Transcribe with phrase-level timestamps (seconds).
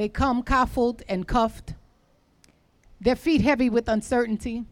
[0.00, 1.74] They come coffled and cuffed,
[3.02, 4.64] their feet heavy with uncertainty.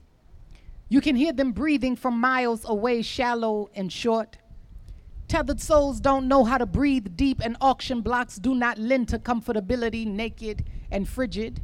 [0.89, 4.39] You can hear them breathing from miles away, shallow and short.
[5.27, 9.19] Tethered souls don't know how to breathe deep, and auction blocks do not lend to
[9.19, 11.61] comfortability, naked and frigid.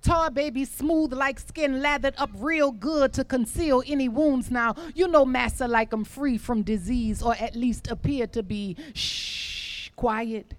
[0.00, 4.48] Tar babies smooth like skin, lathered up real good to conceal any wounds.
[4.48, 8.76] Now, you know, Massa like 'em free from disease, or at least appear to be
[8.94, 10.54] shh, quiet.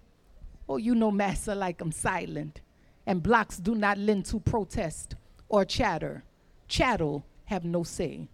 [0.68, 2.62] Oh, you know, Massa like 'em silent,
[3.06, 5.16] and blocks do not lend to protest
[5.50, 6.24] or chatter.
[6.68, 8.30] Chattel have no say.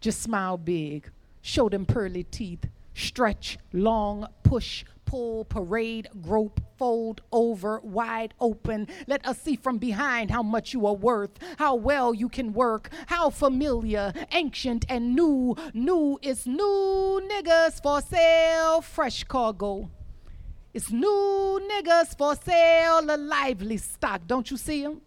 [0.00, 1.10] Just smile big,
[1.42, 8.88] show them pearly teeth, stretch, long, push, pull, parade, grope, fold over, wide open.
[9.06, 12.90] Let us see from behind how much you are worth, how well you can work,
[13.06, 15.54] how familiar, ancient, and new.
[15.72, 19.90] New is new niggas for sale, fresh cargo.
[20.76, 24.20] It's new niggas for sale, a lively stock.
[24.26, 25.00] Don't you see them?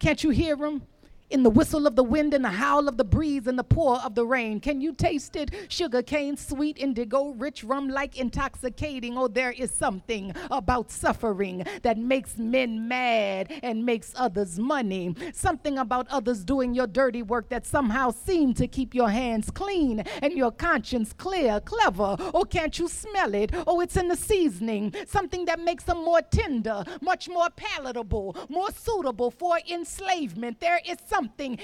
[0.00, 0.82] Can't you hear them?
[1.28, 3.96] In the whistle of the wind and the howl of the breeze and the pour
[3.96, 4.60] of the rain.
[4.60, 5.50] Can you taste it?
[5.68, 9.18] Sugar cane, sweet indigo, rich rum like intoxicating.
[9.18, 15.16] Oh, there is something about suffering that makes men mad and makes others money.
[15.32, 20.04] Something about others doing your dirty work that somehow seem to keep your hands clean
[20.22, 22.16] and your conscience clear, clever.
[22.34, 23.50] Oh, can't you smell it?
[23.66, 24.94] Oh, it's in the seasoning.
[25.08, 30.60] Something that makes them more tender, much more palatable, more suitable for enslavement.
[30.60, 31.15] There is something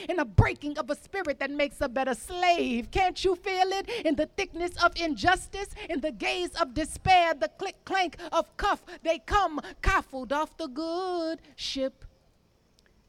[0.08, 2.91] in the breaking of a spirit that makes a better slave.
[2.91, 3.89] Can't you feel it?
[4.05, 8.83] In the thickness of injustice, in the gaze of despair, the click clank of cuff,
[9.03, 12.05] they come coffled off the good ship.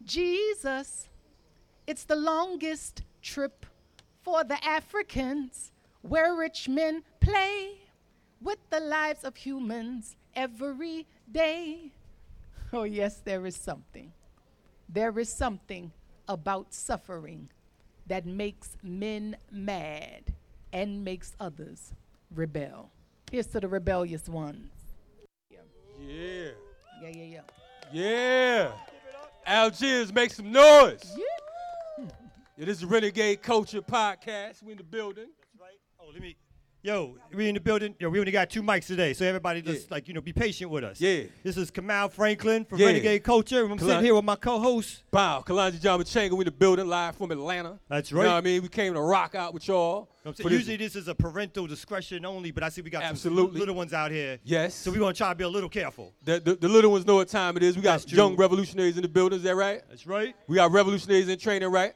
[0.03, 1.09] Jesus,
[1.88, 3.66] it's the longest trip
[4.22, 7.80] for the Africans where rich men play
[8.41, 11.94] with the lives of humans every day.
[12.73, 14.11] Oh, yes, there is something.
[14.89, 15.91] There is something
[16.27, 17.49] about suffering
[18.07, 20.34] that makes men mad
[20.72, 21.94] and makes others
[22.34, 22.91] rebel.
[23.31, 24.72] Here's to the rebellious ones.
[25.50, 26.50] Yeah.
[27.01, 27.41] Yeah, yeah, yeah.
[27.91, 28.72] Yeah.
[29.45, 31.03] Algiers, make some noise.
[31.17, 32.06] Yeah.
[32.57, 34.62] Yeah, this is Renegade Culture Podcast.
[34.62, 35.25] We in the building.
[35.25, 35.79] That's right?
[36.00, 36.35] Oh, let me.
[36.85, 37.95] Yo, we in the building.
[37.97, 39.94] Yo, we only got two mics today, so everybody just Yeah.
[39.95, 40.99] like you know, be patient with us.
[40.99, 41.23] Yeah.
[41.41, 42.88] This is Kamau Franklin from Yeah.
[42.88, 43.63] Renegade Culture.
[43.63, 45.03] I'm sitting here with my co-host.
[45.09, 47.79] Bow, Kalonji Jama Changa, we in the building live from Atlanta.
[47.88, 48.23] That's right.
[48.23, 48.61] You know what I mean?
[48.63, 50.09] We came to rock out with y'all.
[50.25, 52.89] I'm saying, for this- Usually this is a parental discretion only, but I see we
[52.89, 53.51] got Absolutely.
[53.51, 54.39] some little ones out here.
[54.44, 54.75] Yes.
[54.75, 56.13] So we want to try to be a little careful.
[56.25, 57.77] the, the, the little ones know what time it is.
[57.77, 58.17] We got That's true.
[58.17, 59.38] young revolutionaries in the building.
[59.38, 59.83] Is that right?
[59.88, 60.35] That's right.
[60.47, 61.94] We got revolutionaries in training, right?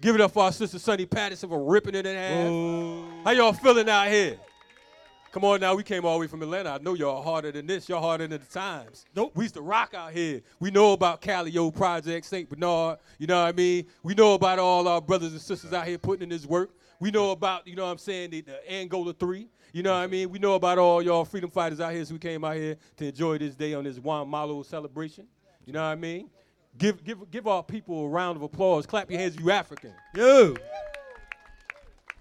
[0.00, 2.46] Give it up for our sister Sunny Patterson for ripping it in half.
[2.46, 3.04] Oh.
[3.24, 4.38] How y'all feeling out here?
[5.32, 6.70] Come on now, we came all the way from Atlanta.
[6.70, 7.88] I know y'all harder than this.
[7.88, 9.04] Y'all harder than the times.
[9.14, 9.32] Nope.
[9.34, 10.40] We used to rock out here.
[10.60, 12.48] We know about Calliope Project, St.
[12.48, 12.98] Bernard.
[13.18, 13.86] You know what I mean?
[14.02, 16.70] We know about all our brothers and sisters out here putting in this work.
[17.00, 19.48] We know about, you know what I'm saying, the, the Angola 3.
[19.72, 20.30] You know what I mean?
[20.30, 23.06] We know about all y'all freedom fighters out here, so we came out here to
[23.08, 25.26] enjoy this day on this Juan Malo celebration.
[25.66, 26.30] You know what I mean?
[26.76, 28.86] Give, give, give our people a round of applause.
[28.86, 29.92] Clap your hands if you African.
[30.14, 30.54] Yo.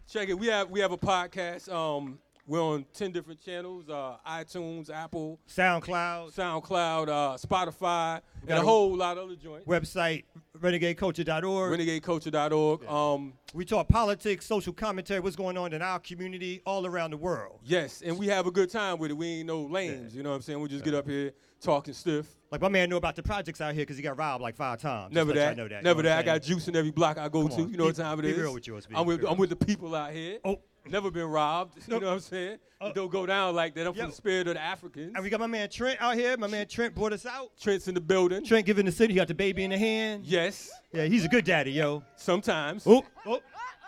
[0.09, 0.35] Check it.
[0.35, 1.71] We have we have a podcast.
[1.71, 8.61] Um, we're on ten different channels: uh, iTunes, Apple, SoundCloud SoundCloud, uh, Spotify, and a
[8.61, 9.67] whole lot of other joints.
[9.67, 10.23] website,
[10.59, 11.79] renegadeculture.org.
[11.79, 12.85] RenegadeCulture.org.
[12.87, 17.17] Um, we talk politics, social commentary, what's going on in our community, all around the
[17.17, 17.59] world.
[17.63, 19.17] yes, and we have a good time with it.
[19.17, 20.15] We ain't no lames.
[20.15, 20.59] You know what I'm saying?
[20.59, 21.31] We just get up here
[21.61, 22.27] talking stiff.
[22.51, 24.79] Like my man know about the projects out here because he got robbed like five
[24.79, 25.07] times.
[25.07, 25.57] Just Never let y'all that.
[25.57, 25.75] know that.
[25.77, 26.15] you Never know what that.
[26.15, 26.55] I I'm got saying?
[26.57, 27.63] juice in every block I go Come to.
[27.63, 27.69] on.
[27.71, 28.37] You know what Be- time it be is.
[28.37, 28.85] real with you, SB.
[28.95, 29.31] I'm with Be real.
[29.33, 30.39] I'm with the people out here.
[30.45, 30.61] Oh.
[30.89, 31.75] Never been robbed.
[31.87, 32.57] You know what I'm saying?
[32.79, 33.87] It don't go down like that.
[33.87, 34.01] I'm Yo.
[34.01, 35.13] from the spirit of the Africans.
[35.15, 36.37] And we got my man Trent out here.
[36.37, 37.51] My man Trent brought us out.
[37.59, 38.45] Trent's in the building.
[38.45, 39.13] Trent giving the city.
[39.13, 40.25] He got the baby in the hand.
[40.25, 40.69] Yes.
[40.93, 42.03] Yeah, he's a good daddy, yo.
[42.15, 42.83] Sometimes.
[42.85, 43.41] Oh, oh.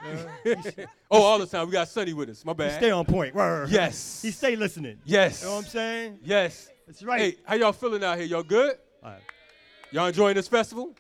[1.12, 1.66] Oh, all the time.
[1.68, 2.46] We got Sonny with us.
[2.46, 2.78] My He bad.
[2.78, 3.34] stay on point.
[3.36, 3.70] Word.
[3.70, 4.22] Yes.
[4.22, 5.00] He stay listening.
[5.04, 5.42] Yes.
[5.42, 6.20] You know what I'm saying?
[6.24, 6.70] Yes.
[6.88, 7.20] That's right.
[7.20, 8.28] Hey, how y'all feeling out here?
[8.28, 8.76] Y'all good?
[9.04, 9.22] All right.
[9.92, 10.96] Y'all enjoying this festival?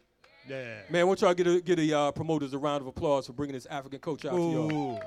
[0.48, 0.80] Yeah.
[0.90, 3.28] Man, I want y'all to get a, get the uh, promoters a round of applause
[3.28, 5.02] for bringing this African culture out to y'all.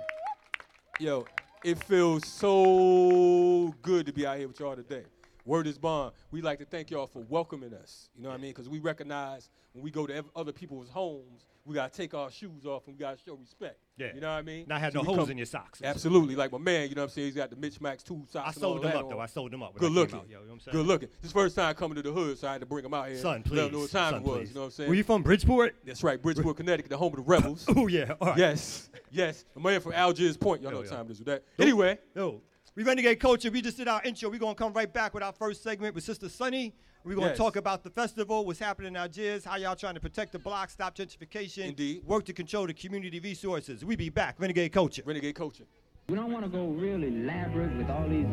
[1.00, 1.24] Yo,
[1.64, 5.04] it feels so good to be out here with y'all today.
[5.46, 6.12] Word is bond.
[6.30, 8.10] We like to thank y'all for welcoming us.
[8.14, 8.50] You know what I mean?
[8.50, 12.30] Because we recognize when we go to ev- other people's homes, we gotta take our
[12.30, 13.78] shoes off and we gotta show respect.
[13.96, 14.08] Yeah.
[14.14, 14.64] You know what I mean?
[14.66, 15.80] Not have So no holes come- in your socks.
[15.82, 16.34] Absolutely.
[16.34, 17.26] Like my man, you know what I'm saying?
[17.28, 18.56] He's got the Mitch Max two socks.
[18.56, 19.20] I sold them up though.
[19.20, 19.76] I sold them up.
[19.76, 20.16] Good looking.
[20.18, 20.76] out, yo, you know what I'm saying?
[20.76, 21.08] Good looking.
[21.20, 23.18] This first time coming to the hood, so I had to bring him out here.
[23.18, 23.56] Son, please.
[23.56, 24.38] Let him know what time Son, it was.
[24.38, 24.48] please.
[24.48, 24.88] You know what I'm saying?
[24.88, 25.76] Were you from Bridgeport?
[25.84, 27.64] That's right, Bridgeport, Connecticut, the home of the rebels.
[27.76, 28.12] Oh yeah.
[28.20, 28.38] All right.
[28.38, 29.44] yes, yes.
[29.54, 30.62] The man from Algiers Point.
[30.62, 30.96] Y'all know Yo, what yo.
[30.96, 31.44] time it is with that.
[31.58, 32.40] Anyway, Yo,
[32.74, 33.50] we Renegade Culture.
[33.50, 34.30] We just did our intro.
[34.30, 36.74] We're going to come right back with our first segment with Sister Sunny.
[37.04, 37.38] We're going to Yes.
[37.38, 40.70] talk about the festival, what's happening in Algiers, how y'all trying to protect the block,
[40.70, 42.04] stop gentrification, Indeed.
[42.04, 43.84] work to control the community resources.
[43.84, 45.02] We be back, Renegade Culture.
[45.04, 45.64] Renegade Culture.
[46.08, 48.26] We don't want to go real elaborate with all these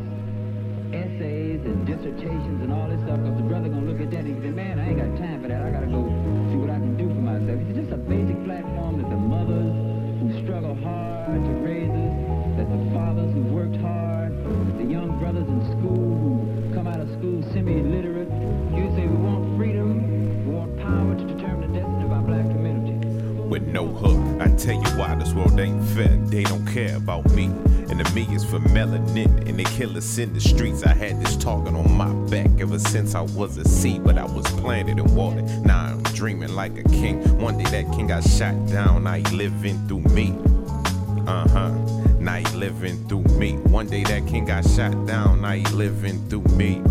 [0.93, 4.35] essays and dissertations and all this stuff, because the brother gonna look at that and
[4.35, 5.61] he say, man, I ain't got time for that.
[5.61, 6.05] I gotta go
[6.49, 7.59] see what I can do for myself.
[7.69, 9.17] It's just a basic platform that the
[23.79, 24.41] no hook.
[24.41, 26.09] I tell you why this world ain't fair.
[26.25, 27.45] They don't care about me.
[27.89, 29.47] And the me is for melanin.
[29.47, 30.83] And they kill us in the streets.
[30.83, 34.25] I had this talking on my back ever since I was a seed, but I
[34.25, 35.45] was planted and watered.
[35.65, 37.15] Now I'm dreaming like a king.
[37.39, 39.05] One day that king got shot down.
[39.05, 40.35] Now he living through me.
[41.25, 41.69] Uh huh.
[42.19, 43.53] Now he living through me.
[43.77, 45.41] One day that king got shot down.
[45.41, 46.81] Now he living through me.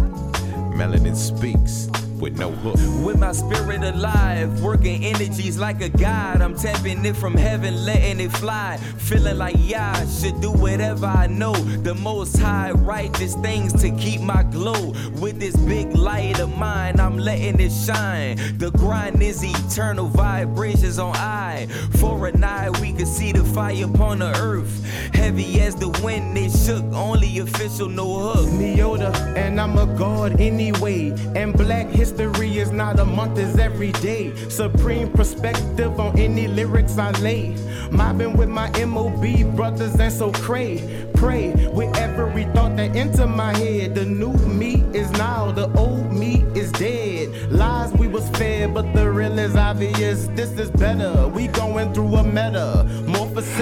[0.78, 1.88] Melanin speaks
[2.20, 2.76] with no hook.
[3.04, 6.42] With my spirit alive, working energies like a god.
[6.42, 8.76] I'm tapping it from heaven, letting it fly.
[8.98, 11.54] Feeling like, yeah, I should do whatever I know.
[11.54, 14.94] The most high, righteous things to keep my glow.
[15.20, 18.36] With this big light of mine, I'm letting it shine.
[18.58, 21.66] The grind is eternal vibrations on I.
[21.98, 24.84] For a night, we can see the fire upon the earth.
[25.14, 26.84] Heavy as the wind, it shook.
[26.92, 28.48] Only official, no hook.
[28.48, 31.10] Neota, and I'm a god anyway.
[31.36, 34.34] And black history is not a month, it's every day.
[34.48, 37.54] Supreme perspective on any lyrics I lay.
[37.90, 41.08] Mobbing with my MOB brothers and so cray.
[41.14, 43.94] Pray with every thought that enter my head.
[43.94, 47.50] The new me is now, the old me is dead.
[47.50, 50.26] Lies we was fed, but the real is obvious.
[50.28, 51.28] This is better.
[51.28, 53.07] We going through a metamorphosis.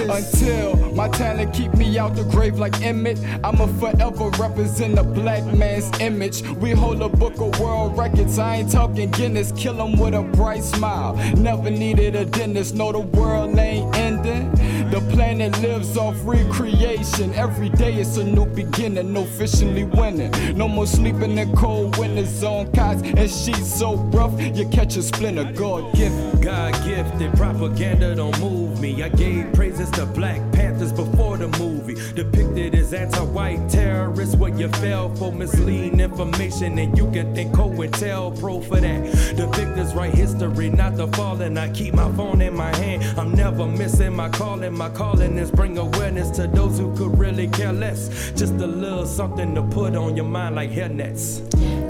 [0.09, 3.19] Until my talent keep me out the grave like Emmett.
[3.43, 6.41] I'ma forever represent a black man's image.
[6.59, 8.39] We hold a book of world records.
[8.39, 9.51] I ain't talking Guinness.
[9.53, 11.15] Kill 'em with a bright smile.
[11.35, 12.75] Never needed a dentist.
[12.75, 14.51] No, the world ain't ending.
[14.89, 17.33] The planet lives off recreation.
[17.33, 19.11] Every day it's a new beginning.
[19.11, 20.31] No officially winning.
[20.57, 25.03] No more sleeping in cold winters on cots and sheets so rough you catch a
[25.03, 25.51] splinter.
[25.51, 26.39] God given.
[26.39, 29.03] God gifted propaganda don't move me.
[29.03, 31.95] I gave praises to Black Panthers before the movie.
[32.13, 38.65] Depicted as anti-white terrorists, what you fell for misleading information, and you can thank COINTELPRO
[38.65, 39.03] for that.
[39.35, 41.57] The victors write history, not the fallen.
[41.57, 43.03] I keep my phone in my hand.
[43.17, 44.73] I'm never missing my calling.
[44.73, 48.31] My calling is bring awareness to those who could really care less.
[48.33, 51.41] Just a little something to put on your mind like hair nets.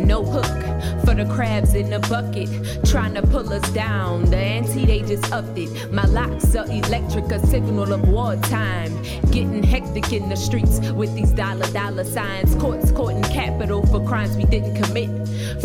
[0.07, 0.45] No hook
[1.04, 2.48] for the crabs in the bucket,
[2.86, 4.24] trying to pull us down.
[4.30, 5.92] The ante they just upped it.
[5.92, 9.04] My locks are electric, a signal of wartime.
[9.31, 12.56] Getting hectic in the streets with these dollar dollar signs.
[12.56, 15.09] Courts courting capital for crimes we didn't commit.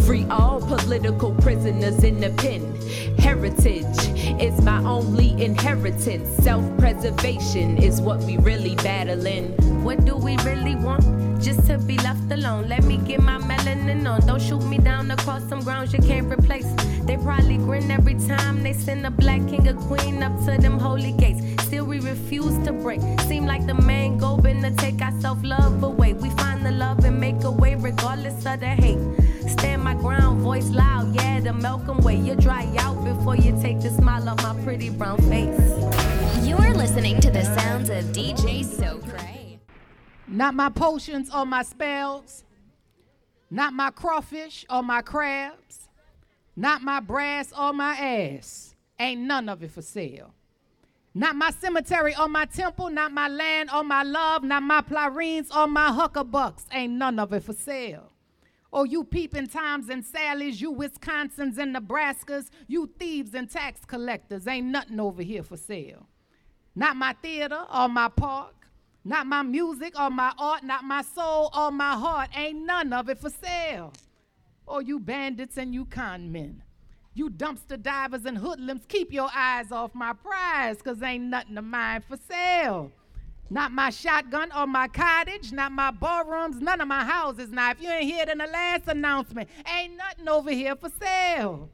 [0.05, 2.75] Free all political prisoners in the pen.
[3.19, 3.97] Heritage
[4.43, 6.29] is my only inheritance.
[6.45, 9.47] Self preservation is what we really battling.
[9.83, 11.03] What do we really want?
[11.43, 12.69] Just to be left alone.
[12.69, 14.21] Let me get my melanin on.
[14.27, 16.71] Don't shoot me down across some grounds you can't replace.
[17.07, 20.79] They probably grin every time they send a black king or queen up to them
[20.79, 21.41] holy gates.
[21.65, 23.01] Still we refuse to break.
[23.23, 26.13] Seem like the main goal been to take our self love away.
[26.13, 29.12] We find the love and make a way regardless of the hate.
[30.03, 32.17] Stand my ground, voice loud, yeah, the Malcolm way.
[32.17, 35.59] You dry out before you take the smile off my pretty brown face.
[36.47, 39.61] You're listening to the sounds of DJ So Cray.
[40.27, 42.45] Not my potions or my spells.
[43.51, 45.89] Not my crawfish or my crabs.
[46.57, 48.75] Not my brass or my ass.
[48.99, 50.35] Ain't none of it for sale.
[51.15, 55.51] Not my cemetery or my temple, not my land or my love, not my pralines
[55.55, 56.65] or my huckabucks.
[56.73, 58.12] Ain't none of it for sale.
[58.75, 64.47] Oh, you peeping Toms and Sallys, you Wisconsins and Nebraskas, you thieves and tax collectors.
[64.47, 66.07] Ain't nothing over here for sale.
[66.75, 68.55] Not my theater or my park,
[69.05, 72.31] not my music or my art, not my soul or my heart.
[72.35, 73.93] Ain't none of it for sale.
[74.67, 76.63] Oh, you bandits and you con men.
[77.13, 81.65] You dumpster divers and hoodlums, keep your eyes off my prize, cause ain't nothing of
[81.65, 82.91] mine for sale.
[83.53, 87.51] Not my shotgun or my cottage, not my ballrooms, none of my houses.
[87.51, 91.69] Now, if you ain't here in the last announcement, ain't nothing over here for sale.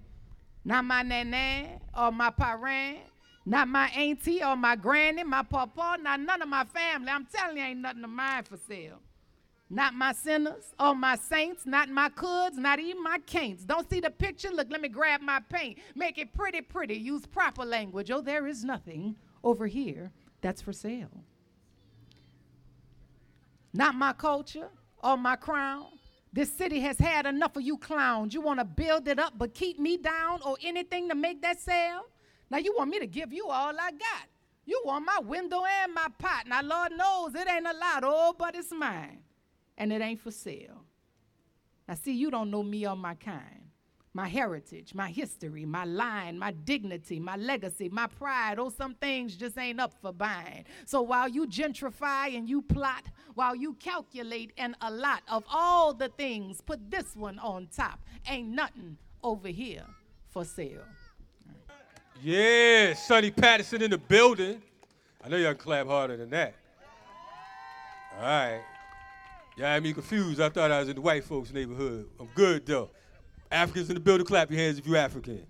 [0.64, 2.98] Not my nana or my parent,
[3.46, 7.10] not my auntie or my granny, my papa, not none of my family.
[7.10, 8.98] I'm telling you, ain't nothing of mine for sale.
[9.70, 13.64] Not my sinners or my saints, not my coulds, not even my can'ts.
[13.64, 14.50] Don't see the picture?
[14.50, 15.78] Look, let me grab my paint.
[15.94, 16.96] Make it pretty, pretty.
[16.96, 18.10] Use proper language.
[18.10, 21.22] Oh, there is nothing over here that's for sale.
[23.78, 24.70] Not my culture
[25.04, 25.86] or my crown,
[26.32, 28.34] This city has had enough of you clowns.
[28.34, 31.60] You want to build it up but keep me down or anything to make that
[31.60, 32.02] sale?
[32.50, 34.26] Now you want me to give you all I got.
[34.66, 36.48] You want my window and my pot.
[36.48, 39.20] Now Lord knows it ain't a lot, oh, but it's mine.
[39.78, 40.82] And it ain't for sale.
[41.86, 43.67] Now see, you don't know me or my kind.
[44.14, 48.58] My heritage, my history, my line, my dignity, my legacy, my pride.
[48.58, 50.64] Oh, some things just ain't up for buying.
[50.86, 55.92] So while you gentrify and you plot, while you calculate and a lot of all
[55.92, 58.00] the things, put this one on top.
[58.28, 59.84] Ain't nothing over here
[60.28, 60.82] for sale.
[62.22, 64.60] Yeah, Sonny Patterson in the building.
[65.24, 66.54] I know y'all can clap harder than that.
[68.16, 68.60] All right.
[69.56, 70.40] Y'all had me confused.
[70.40, 72.08] I thought I was in the white folks' neighborhood.
[72.18, 72.90] I'm good though.
[73.50, 75.46] Africans in the building, clap your hands if you're African.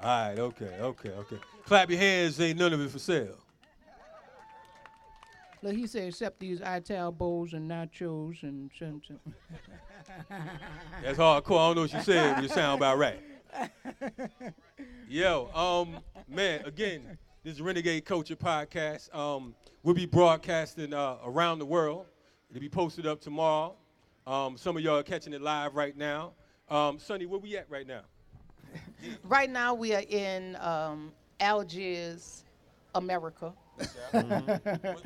[0.00, 1.38] All right, okay, okay, okay.
[1.64, 3.36] Clap your hands, ain't none of it for sale.
[5.60, 9.18] Look, he said, except these Ital bowls and nachos and something.
[11.02, 11.58] That's hardcore.
[11.58, 13.20] I don't know what you said, but it sound about right.
[15.08, 19.12] Yo, um, man, again, this is Renegade Culture Podcast.
[19.12, 22.06] Um, we'll be broadcasting uh, around the world.
[22.50, 23.74] It'll be posted up tomorrow.
[24.28, 26.32] Um, some of y'all are catching it live right now.
[26.68, 28.02] Um, Sonny, where we at right now?
[29.24, 32.44] Right now, we are in um, Algiers,
[32.94, 33.54] America.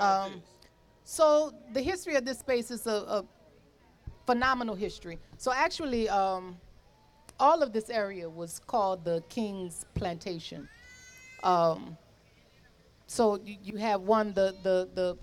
[0.00, 0.42] Um,
[1.04, 3.24] so the history of this space is a, a
[4.26, 5.20] phenomenal history.
[5.36, 6.56] So actually, um,
[7.38, 10.68] all of this area was called the King's Plantation.
[11.44, 11.96] Um,
[13.06, 15.16] so you, you have one the the the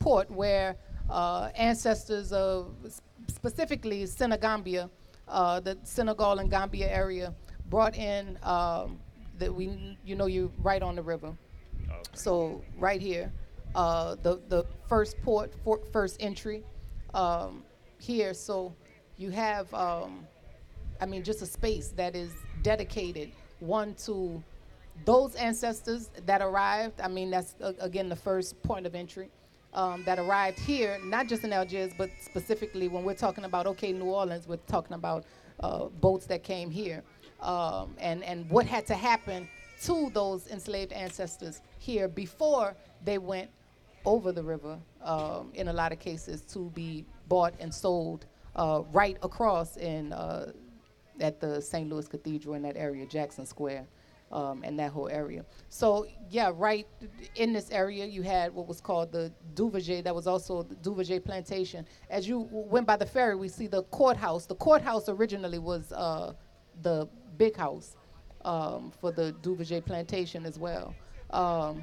[0.00, 0.76] port where
[1.10, 2.74] uh, ancestors of
[3.26, 4.88] specifically Senegambia,
[5.28, 7.34] uh, the Senegal and Gambia area,
[7.68, 8.98] brought in um,
[9.38, 11.32] that we you know you're right on the river.
[12.14, 13.32] So right here,
[13.74, 16.64] uh, the the first port, for, first entry
[17.14, 17.64] um,
[17.98, 18.34] here.
[18.34, 18.74] So
[19.16, 20.26] you have, um,
[21.00, 22.30] I mean, just a space that is
[22.62, 24.42] dedicated one to
[25.04, 27.00] those ancestors that arrived.
[27.00, 29.30] I mean, that's uh, again the first point of entry.
[29.72, 33.92] Um, that arrived here, not just in Algiers, but specifically when we're talking about okay,
[33.92, 35.24] New Orleans, we're talking about
[35.60, 37.04] uh, boats that came here,
[37.40, 39.48] um, and and what had to happen
[39.82, 42.74] to those enslaved ancestors here before
[43.04, 43.48] they went
[44.04, 48.82] over the river um, in a lot of cases to be bought and sold uh,
[48.92, 50.52] right across in uh,
[51.20, 51.88] at the St.
[51.88, 53.86] Louis Cathedral in that area, Jackson Square,
[54.30, 55.44] um, and that whole area.
[55.68, 56.86] So yeah, right
[57.36, 60.02] in this area you had what was called the Duverger.
[60.02, 61.86] That was also the Duverger Plantation.
[62.08, 64.46] As you went by the ferry, we see the courthouse.
[64.46, 66.34] The courthouse originally was uh,
[66.82, 67.96] the big house
[68.44, 70.94] um, for the Duverger Plantation as well.
[71.30, 71.82] Um,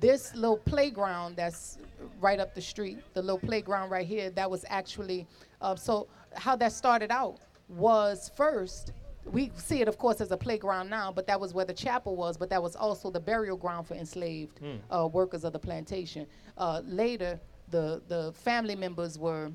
[0.00, 1.78] this little playground that's
[2.20, 5.26] right up the street, the little playground right here, that was actually,
[5.60, 7.38] uh, so how that started out
[7.68, 8.92] was first,
[9.32, 12.14] we see it, of course, as a playground now, but that was where the chapel
[12.16, 14.76] was, but that was also the burial ground for enslaved Hmm.
[14.94, 16.26] uh, workers of the plantation.
[16.58, 17.40] Uh, later,
[17.70, 19.50] the, the family members were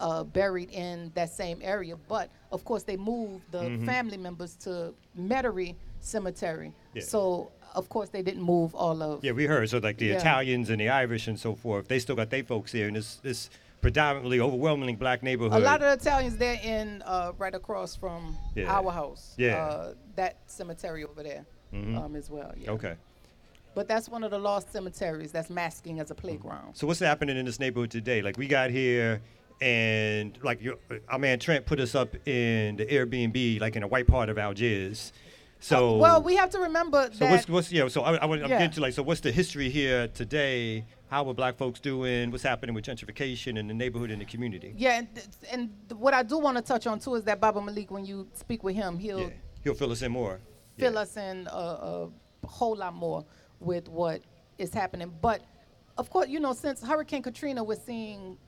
[0.00, 3.84] uh, buried in that same area, but of course, they moved the Mhm.
[3.84, 6.72] family members to Metairie Cemetery.
[6.94, 7.02] Yeah.
[7.02, 9.68] So, of course, they didn't move all of Yeah, we heard.
[9.68, 10.16] So like the Yeah.
[10.18, 13.16] Italians and the Irish and so forth, they still got their folks here and this
[13.16, 15.60] this predominantly overwhelmingly black neighborhood.
[15.60, 18.70] A lot of Italians they're in uh, right across from Yeah.
[18.72, 19.34] our house.
[19.36, 19.56] Yeah.
[19.64, 21.96] Uh, that cemetery over there Mhm.
[21.96, 22.52] um, as well.
[22.56, 22.70] Yeah.
[22.72, 22.94] Okay.
[23.74, 26.76] But that's one of the lost cemeteries that's masking as a playground.
[26.76, 28.20] So what's happening in this neighborhood today?
[28.20, 29.22] Like we got here,
[29.60, 30.76] and like your,
[31.08, 34.38] our man Trent put us up in the Airbnb, like in a white part of
[34.38, 35.12] Algiers.
[35.60, 37.30] So well, we have to remember so that.
[37.30, 37.86] what's what's yeah?
[37.88, 38.48] So I, I, am Yeah.
[38.48, 40.84] getting to like so what's the history here today?
[41.10, 42.30] How are black folks doing?
[42.30, 44.74] What's happening with gentrification in the neighborhood and the community?
[44.76, 45.08] yeah, and,
[45.50, 48.28] and what I do want to touch on too is that Baba Malik, when you
[48.32, 49.28] speak with him, he'll Yeah.
[49.64, 50.40] He'll fill us in more.
[50.78, 53.24] fill us in a, a whole lot more
[53.58, 54.22] with what
[54.56, 55.12] is happening.
[55.20, 55.42] But
[55.98, 58.38] of course, you know, since Hurricane Katrina, we're seeing,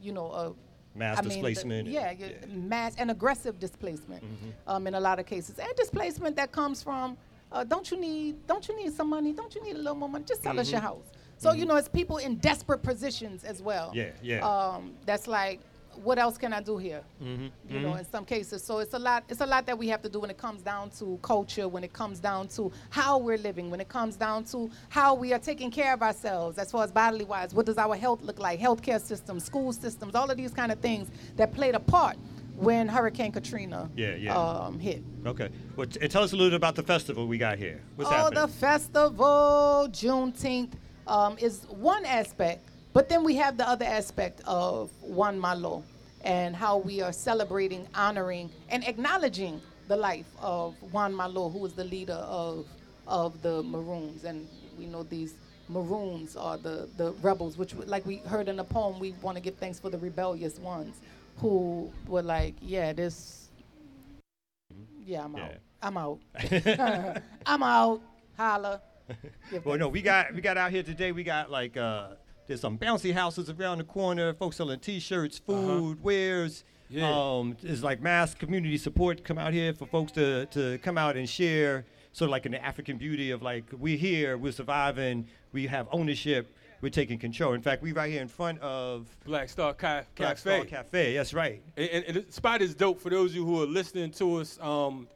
[0.00, 0.52] you know, a
[0.98, 4.52] Mass I mean, the- displacement and- yeah, yeah, mass and aggressive displacement Mhm.
[4.66, 7.16] um, in a lot of cases, and displacement that comes from.
[7.52, 8.44] Uh, don't you need?
[8.48, 9.32] Don't you need some money?
[9.32, 10.24] Don't you need a little more money?
[10.24, 10.84] Just sell us your Mhm.
[10.84, 11.12] house.
[11.40, 13.92] So you know, it's people in desperate positions as well.
[13.94, 14.46] Yeah, yeah.
[14.46, 15.60] Um, that's like,
[16.04, 17.00] what else can I do here?
[17.22, 18.00] Mhm, you know, mhm.
[18.00, 18.62] in some cases.
[18.62, 19.24] So it's a lot.
[19.26, 21.82] It's a lot that we have to do when it comes down to culture, when
[21.82, 25.38] it comes down to how we're living, when it comes down to how we are
[25.38, 27.54] taking care of ourselves, as far as bodily wise.
[27.54, 28.60] What does our health look like?
[28.60, 32.18] Healthcare systems, school systems, all of these kind of things that played a part
[32.54, 34.36] when Hurricane Katrina Yeah, yeah.
[34.36, 35.02] um, hit.
[35.24, 35.48] Okay.
[35.76, 37.80] Well, t- tell us a little bit about the festival we got here.
[37.96, 38.42] What's oh, happening?
[38.42, 40.72] the festival, Juneteenth,
[41.10, 42.62] um, is one aspect
[42.92, 45.84] But then we have the other aspect of Juan Malo
[46.24, 51.74] and how we are celebrating, honoring, and acknowledging the life of Juan Malo, who was
[51.74, 52.66] the leader of,
[53.06, 54.24] of the Maroons.
[54.24, 54.48] And
[54.78, 55.34] we know these
[55.68, 59.42] Maroons are the, the rebels, which, like we heard in the poem, we want to
[59.42, 61.00] give thanks for the rebellious ones
[61.38, 63.48] who were like, yeah, this,
[65.06, 65.52] yeah, I'm out.
[65.82, 66.20] I'm out.
[67.46, 68.02] I'm out.
[68.36, 68.82] Holla.
[69.64, 71.12] Well, no, we got we got out here today.
[71.12, 72.10] We got like uh,
[72.46, 74.34] there's some bouncy houses around the corner.
[74.34, 76.64] Folks selling T-shirts, food, wares.
[76.88, 77.10] Yeah.
[77.10, 81.16] Um, there's like mass community support come out here for folks to to come out
[81.16, 81.84] and share.
[82.12, 85.86] Sort of like in the African beauty of like we're here, we're surviving, we have
[85.92, 87.52] ownership, we're taking control.
[87.52, 90.40] In fact, we right here in front of Black Star Ca- Black Cafe.
[90.40, 91.14] Star Cafe.
[91.14, 91.62] That's right.
[91.76, 94.38] And, and, and the spot is dope for those of you who are listening to
[94.38, 95.06] us, um,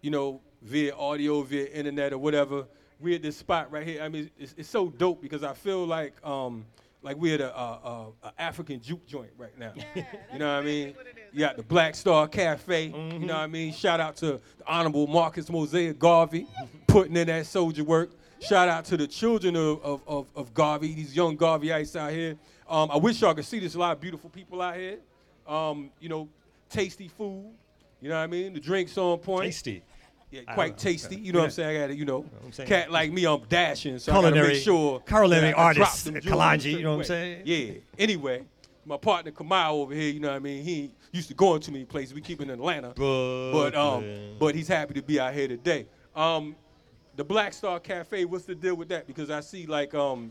[0.00, 2.66] you know, via audio, via internet or whatever.
[3.00, 4.02] We're at this spot right here.
[4.02, 6.66] I mean, it's, it's so dope because I feel like um,
[7.02, 9.72] like we're at a, a, a, a African juke joint right now.
[9.94, 10.94] you know what I mean?
[11.32, 12.86] You got the Black Star Cafe.
[12.86, 13.72] You know what I mean?
[13.72, 16.46] Shout out to the Honorable Marcus Mosaic Garvey
[16.86, 18.10] putting in that soldier work.
[18.40, 22.36] Shout out to the children of, of, of, of Garvey, these young Garveyites out here.
[22.68, 23.74] Um, I wish y'all could see this.
[23.74, 24.98] A lot of beautiful people out here.
[25.46, 26.28] Um, you know,
[26.68, 27.52] tasty food.
[28.00, 28.54] You know what I mean?
[28.54, 29.44] The drinks on point.
[29.44, 29.82] Tasty.
[30.30, 31.16] Yeah, quite tasty.
[31.16, 31.76] You know what I'm saying?
[31.76, 32.68] I gotta, you know, I'm saying?
[32.68, 35.00] cat like me, I'm dashing, so I gotta Culinary- make sure.
[35.00, 37.42] culinary artist, Kalonji, you know what I'm saying?
[37.44, 37.72] Yeah.
[37.98, 38.44] Anyway,
[38.84, 40.62] my partner Kamau over here, you know what I mean?
[40.62, 42.14] He used to go too many places.
[42.14, 44.04] We keep in Atlanta, but um,
[44.38, 45.86] but he's happy to be out here today.
[46.14, 46.54] Um,
[47.16, 49.08] the Black Star Cafe, what's the deal with that?
[49.08, 50.30] Because I see like um,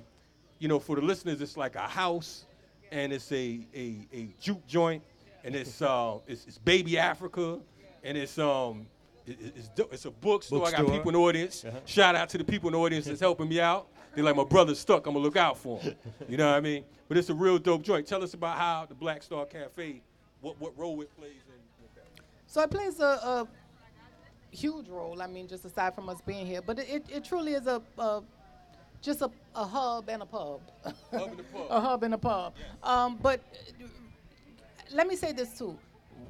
[0.59, 2.45] you know, for the listeners, it's like a house,
[2.91, 5.03] and it's a a, a juke joint,
[5.43, 7.59] and it's uh, it's, it's baby Africa,
[8.05, 8.87] and it's um.
[9.29, 10.67] It- it- It's, do- it's a bookstore.
[10.67, 11.63] I got people in the audience.
[11.65, 11.77] Uh-huh.
[11.85, 13.87] Shout out to the people in the audience that's helping me out.
[14.15, 15.05] They're like, my brother's stuck.
[15.07, 15.95] I'm gonna look out for him.
[16.29, 16.83] You know what I mean?
[17.07, 18.07] But it's a real dope joint.
[18.07, 20.01] Tell us about how the Black Star Cafe,
[20.41, 21.59] what what role it plays in.
[22.47, 23.47] So it plays a, a
[24.51, 25.21] huge role.
[25.21, 27.81] I mean, just aside from us being here, but it, it, it truly is a,
[27.99, 28.21] a
[29.01, 30.59] just a, a hub and a pub.
[30.83, 30.93] Hub
[31.31, 31.67] and a pub.
[31.69, 32.53] a hub and a pub.
[32.83, 33.39] Um, but
[33.81, 33.85] uh,
[34.91, 35.77] let me say this too,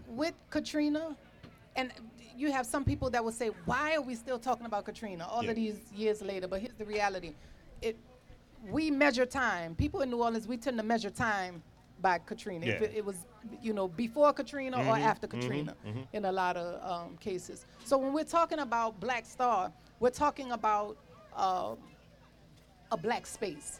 [0.10, 1.15] with Katrina,
[1.78, 1.91] and
[2.39, 5.43] you have some people that will say, "Why are we still talking about Katrina all
[5.43, 5.52] Yeah.
[5.52, 7.36] of these years later?" But here's the reality:
[7.82, 7.97] it
[8.71, 9.75] we measure time.
[9.75, 11.63] People in New Orleans, we tend to measure time
[12.02, 12.65] by Katrina.
[12.65, 13.25] If it, it was,
[13.62, 16.08] you know, before Katrina or Mhm, after mhm, Katrina mhm.
[16.13, 17.65] in a lot of um, cases.
[17.86, 20.97] So when we're talking about Black Star, we're talking about
[21.36, 21.78] um,
[22.91, 23.80] a black space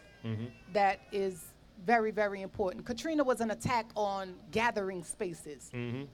[0.74, 1.46] that is
[1.86, 2.86] very, very important.
[2.86, 5.72] Katrina was an attack on gathering spaces.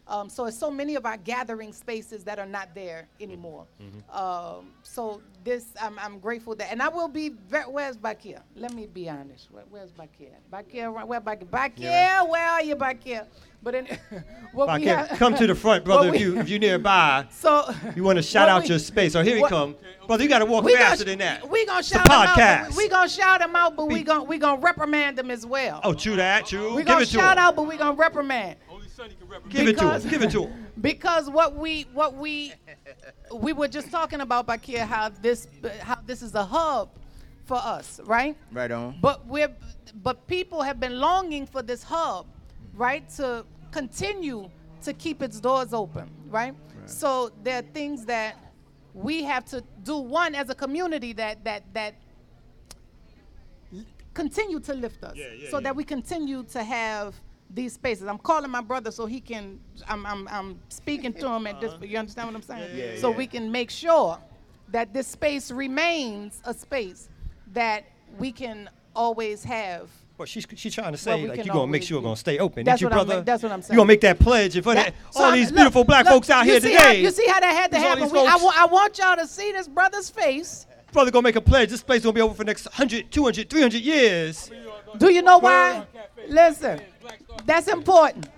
[0.08, 3.66] Um, so it's so many of our gathering spaces that are not there anymore.
[4.12, 7.30] Um, so this, I'm, I'm grateful that, and I will be.
[7.70, 8.42] Where's Bakia?
[8.56, 9.52] Let me be honest.
[9.52, 10.36] Where, where's Bakia?
[10.52, 11.48] Bakia, where Bakir?
[11.48, 13.26] Bakir, where are you, Bakir?
[13.66, 13.86] But in,
[14.54, 17.26] what we Okay, have- come to the front, brother, we- if you if you nearby.
[17.32, 19.16] So You want to shout out we- your space.
[19.16, 19.76] Oh, here he what- come.
[20.08, 21.50] Brother, you got to walk faster gonna, than that.
[21.50, 22.28] We gonna It's a shout him out.
[22.38, 22.78] podcast.
[22.78, 25.46] We, we gonna shout him out, but we Be- gonna we gonna reprimand him as
[25.48, 25.82] well.
[25.84, 26.70] Oh, true that, true.
[26.76, 27.44] we Give gonna it to shout him.
[27.44, 28.58] out, but we gonna reprimand.
[28.70, 29.52] Only Sonny can represent.
[29.52, 30.10] Give it to him.
[30.10, 30.66] Give it to him.
[30.80, 32.54] Because what we what we
[33.34, 35.48] we were just talking about Bakir, how this
[35.82, 36.90] how this is a hub
[37.46, 38.38] for us, right?
[38.52, 39.00] Right on.
[39.02, 39.56] But we're
[40.04, 42.28] but people have been longing for this hub,
[42.76, 43.10] right?
[43.18, 43.44] To
[43.76, 44.50] continue
[44.84, 46.56] to keep its doors open, right?
[46.86, 48.32] So there are things that
[48.94, 51.94] we have to do one as a community that that that
[54.14, 55.64] continue to lift us Yeah, yeah, so yeah.
[55.66, 57.20] that we continue to have
[57.54, 58.08] these spaces.
[58.08, 61.74] I'm calling my brother so he can I'm I'm, I'm speaking to him at this
[61.82, 62.72] you understand what I'm saying?
[62.72, 63.02] Uh-huh.
[63.02, 64.18] So we can make sure
[64.70, 67.10] that this space remains a space
[67.52, 67.84] that
[68.18, 71.52] we can always have Well, she's she's trying to Well, say we like can you
[71.52, 72.64] gonna make sure be- gonna stay open.
[72.64, 73.22] That's Ain't you, what I'm brother?
[73.24, 73.64] that's what I'm saying.
[73.64, 73.78] You saying.
[73.78, 76.14] gonna make that pledge for That- that, so all I- these look, beautiful black look,
[76.14, 76.76] folks out here today.
[76.76, 78.10] How, you see how that had to happen?
[78.10, 80.68] We, I, folks- I want y'all to see this brother's face.
[80.94, 81.70] brother gonna make a pledge.
[81.70, 84.50] This place gonna be open for the next 100, 200, 300 years.
[84.98, 85.86] Do you know why?
[86.30, 86.80] Listen,
[87.46, 88.30] that's important.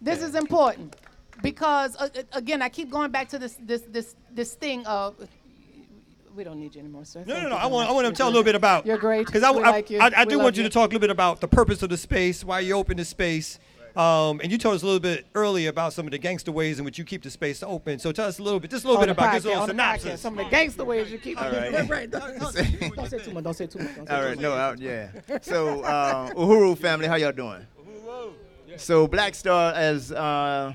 [0.00, 0.94] This is important
[1.42, 5.16] because uh, uh, again, I keep going back to this this this this thing of
[6.36, 7.24] we don't need you anymore, sir.
[7.26, 7.56] No, Thank no, no.
[7.56, 8.84] I want, I want to tell a little bit about.
[8.86, 9.26] You're great.
[9.26, 9.98] Because I, I, like you.
[9.98, 10.68] I, I do want you you.
[10.68, 13.04] to talk a little bit about the purpose of the space, why you open the
[13.04, 13.58] space.
[13.96, 16.78] Um, and you told us a little bit earlier about some of the gangster ways
[16.78, 17.98] in which you keep the space open.
[17.98, 19.46] So tell us a little bit, just a little On bit the about this podcast,
[19.46, 20.20] little on the podcast, synopsis.
[20.20, 21.40] Some of the gangster ways you keep.
[21.40, 21.72] All right.
[21.72, 22.10] Right, right.
[22.10, 22.96] Don't, don't, don't say too much.
[22.96, 23.44] Don't say too much.
[23.44, 24.38] Don't say too right, much.
[24.38, 25.08] no, uh, yeah.
[25.40, 27.66] So, uh, Uhuru family, how y'all doing?
[27.80, 28.32] Uhuru.
[28.76, 30.74] So, Black Star, as uh,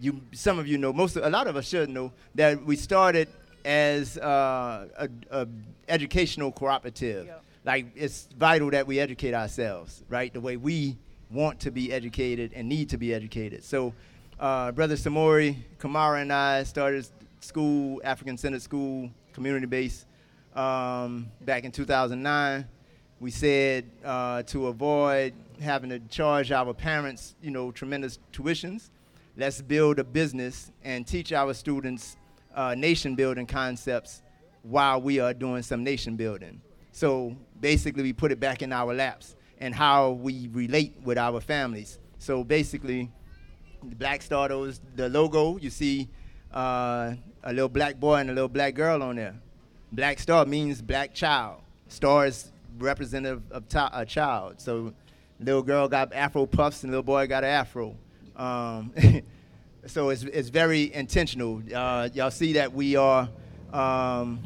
[0.00, 2.74] you, some of you know, most, of, a lot of us should know that we
[2.74, 3.28] started
[3.64, 5.48] as uh, a, a
[5.88, 7.28] educational cooperative
[7.64, 10.32] like it's vital that we educate ourselves, right?
[10.32, 10.96] The way we
[11.30, 13.64] want to be educated and need to be educated.
[13.64, 13.94] So,
[14.40, 17.06] uh, Brother Samori, Kamara, and I started
[17.40, 20.06] school, African Centered School, community based,
[20.54, 22.66] um, back in 2009.
[23.20, 28.90] We said uh, to avoid having to charge our parents, you know, tremendous tuitions,
[29.36, 32.16] let's build a business and teach our students
[32.54, 34.22] uh, nation building concepts
[34.62, 36.60] while we are doing some nation building.
[36.92, 41.40] So basically, we put it back in our laps and how we relate with our
[41.40, 41.98] families.
[42.18, 43.10] So basically,
[43.82, 45.56] the Black Star, those the logo.
[45.56, 46.08] You see
[46.52, 49.34] uh, a little black boy and a little black girl on there.
[49.90, 51.60] Black Star means black child.
[51.88, 54.60] Star is representative of a child.
[54.60, 54.92] So
[55.40, 57.96] little girl got afro puffs and little boy got an afro.
[58.36, 58.92] Um,
[59.86, 61.62] so it's, it's very intentional.
[61.74, 63.28] Uh, y'all see that we are
[63.72, 64.40] um,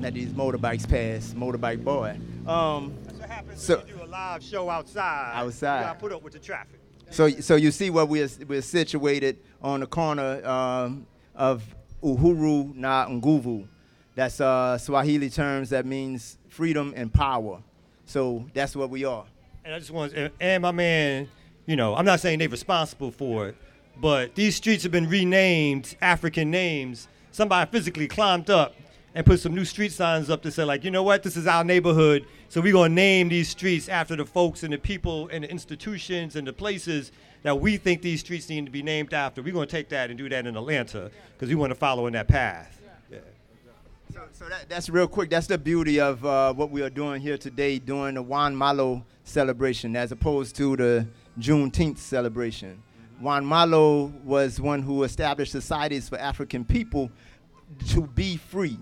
[0.00, 1.32] let these motorbikes pass.
[1.34, 2.18] Motorbike boy.
[2.46, 5.32] Um, That's what happens so- when you do a live show outside.
[5.34, 5.80] Outside.
[5.80, 6.80] You gotta put up with the traffic.
[7.10, 11.64] So, so you see where we're, we're situated on the corner um, of
[12.02, 13.66] Uhuru na Nguvu.
[14.14, 17.62] That's uh, Swahili terms that means freedom and power.
[18.04, 19.24] So that's what we are.
[19.64, 21.28] And I just want, and- and my man,
[21.66, 23.56] you know, I'm not saying they're responsible for it,
[24.00, 27.08] but these streets have been renamed African names.
[27.32, 28.74] Somebody physically climbed up
[29.14, 31.46] and put some new street signs up to say, like, you know what, this is
[31.46, 35.44] our neighborhood, so we're gonna name these streets after the folks and the people and
[35.44, 37.10] the institutions and the places
[37.42, 39.42] that we think these streets need to be named after.
[39.42, 42.12] We're gonna take that and do that in Atlanta because we want to follow in
[42.12, 42.74] that path.
[44.12, 45.28] So, so that, that's real quick.
[45.28, 49.04] That's the beauty of uh, what we are doing here today, doing the Juan Malo
[49.24, 51.06] celebration as opposed to the
[51.38, 52.82] Juneteenth celebration.
[53.20, 57.10] Juan Malo was one who established societies for African people
[57.88, 58.78] to be free.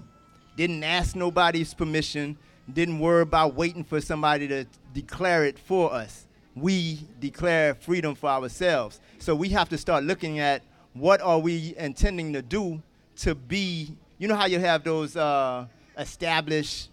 [0.56, 2.36] Didn't ask nobody's permission,
[2.70, 6.26] didn't worry about waiting for somebody to declare it for us.
[6.54, 9.00] We declare freedom for ourselves.
[9.18, 12.82] So we have to start looking at what are we intending to do
[13.16, 16.90] to be, you know how you have those uh, established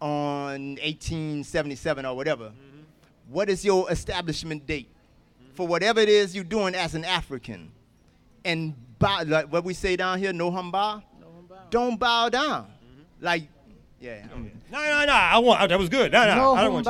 [0.00, 2.52] on 1877 or whatever.
[3.28, 4.88] What is your establishment date
[5.56, 7.72] for whatever it is you're doing as an African?
[8.44, 11.02] And bow, like what we say down here, no hamba,
[11.70, 12.64] don't bow down.
[12.64, 13.24] Mm-hmm.
[13.24, 13.48] Like,
[14.00, 14.26] yeah.
[14.30, 15.12] I'm- No, no, no.
[15.12, 15.68] I want.
[15.68, 16.12] That was good.
[16.12, 16.34] No, no.
[16.34, 16.86] No I don't want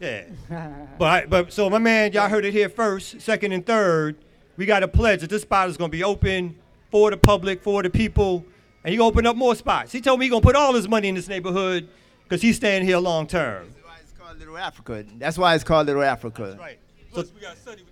[0.00, 0.06] you.
[0.50, 0.86] Yeah.
[0.98, 4.16] But I, but so my man, y'all heard it here first, second and third.
[4.56, 6.58] We got a pledge that this spot is gonna be open
[6.90, 8.44] for the public, for the people,
[8.84, 9.92] and he gonna open up more spots.
[9.92, 11.88] He told me he gonna put all his money in this neighborhood
[12.24, 13.68] because he's staying here long term.
[13.72, 15.04] That's why it's called Little Africa.
[15.18, 16.56] That's why it's called Little Africa.
[16.60, 16.78] right.
[17.12, 17.91] Plus, we got Sonny with the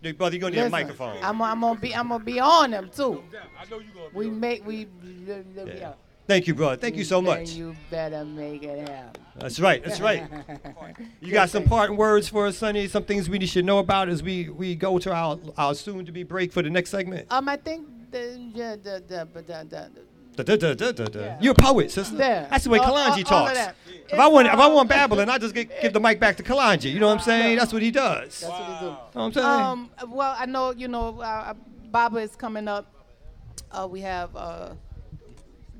[0.00, 1.16] Big brother, you gonna need a Listen, microphone.
[1.22, 3.22] I'm, I'm gonna be I'm gonna be on them too.
[3.58, 4.40] I know you gonna be We on.
[4.40, 4.88] make we.
[5.56, 5.92] Yeah.
[6.26, 6.76] Thank you, brother.
[6.76, 7.50] Thank you so Then much.
[7.50, 9.22] You better make it happen.
[9.36, 9.82] That's right.
[9.84, 10.28] That's right.
[11.20, 12.88] You got some parting words for us, Sonny?
[12.88, 16.12] Some things we should know about as we, we go to our, our soon to
[16.12, 17.26] be break for the next segment.
[17.30, 19.90] Um, I think the yeah the the the, the, the
[20.36, 21.36] Da, da, da, da, da, da.
[21.40, 22.16] You're a poet, sister.
[22.16, 22.48] Yeah.
[22.48, 23.58] That's the way All- Kalonji all talks.
[24.08, 26.36] If I want, if I want um, babbling, I just get, give the mic back
[26.38, 26.92] to Kalonji.
[26.92, 27.58] You know what I'm saying?
[27.58, 28.40] That's what he does.
[28.40, 28.84] That's what we do.
[28.86, 29.46] Know what I'm saying?
[29.46, 31.54] Um, well, I know you know uh, uh,
[31.90, 32.92] Baba is coming up.
[33.70, 34.70] Uh, we have uh,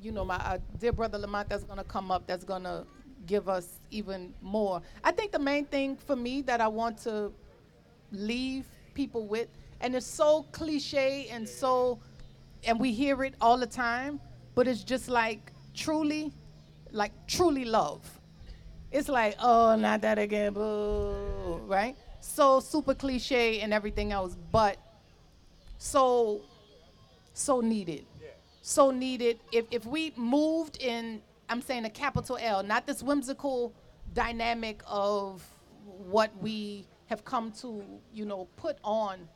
[0.02, 2.26] you know my uh, dear brother Lamont that's gonna come up.
[2.26, 2.84] That's gonna
[3.26, 4.80] give us even more.
[5.04, 7.32] I think the main thing for me that I want to
[8.12, 9.48] leave people with,
[9.80, 11.98] and it's so cliche and so,
[12.64, 14.20] and we hear it all the time,
[14.54, 16.32] but it's just like truly,
[16.90, 18.00] like truly love.
[18.90, 21.96] It's like, oh, not that again, boo, right?
[22.20, 24.76] So super cliche and everything else, but
[25.78, 26.42] so,
[27.32, 28.06] so needed.
[28.60, 29.40] So needed.
[29.50, 33.72] If, if we moved in, I'm saying a capital L, not this whimsical
[34.14, 35.42] dynamic of
[35.84, 39.28] what we have come to, you know, put on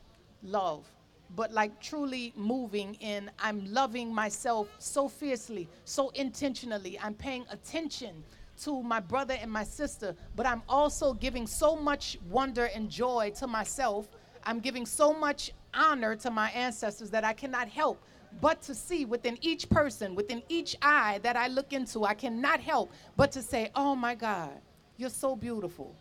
[0.43, 0.85] love,
[1.35, 6.99] but like truly moving in, I'm loving myself so fiercely, so intentionally.
[6.99, 8.23] I'm paying attention
[8.63, 13.31] to my brother and my sister, but I'm also giving so much wonder and joy
[13.37, 14.07] to myself.
[14.43, 18.01] I'm giving so much honor to my ancestors that I cannot help
[18.41, 22.59] but to see within each person, within each eye that I look into, I cannot
[22.59, 24.51] help but to say, Oh my God,
[24.97, 25.95] you're so beautiful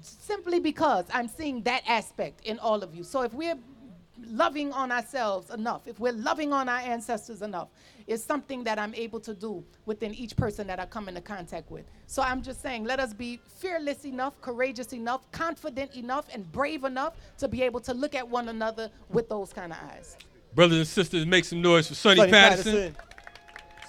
[0.00, 3.02] simply because I'm seeing that aspect in all of you.
[3.02, 3.56] So if we're
[4.24, 7.68] loving on ourselves enough, if we're loving on our ancestors enough,
[8.06, 11.70] it's something that I'm able to do within each person that I come into contact
[11.70, 11.84] with.
[12.06, 16.84] So I'm just saying, let us be fearless enough, courageous enough, confident enough, and brave
[16.84, 20.16] enough to be able to look at one another with those kind of eyes.
[20.54, 22.94] Brothers and sisters, make some noise for Sonny, Sonny Patterson.
[22.94, 22.96] Patterson.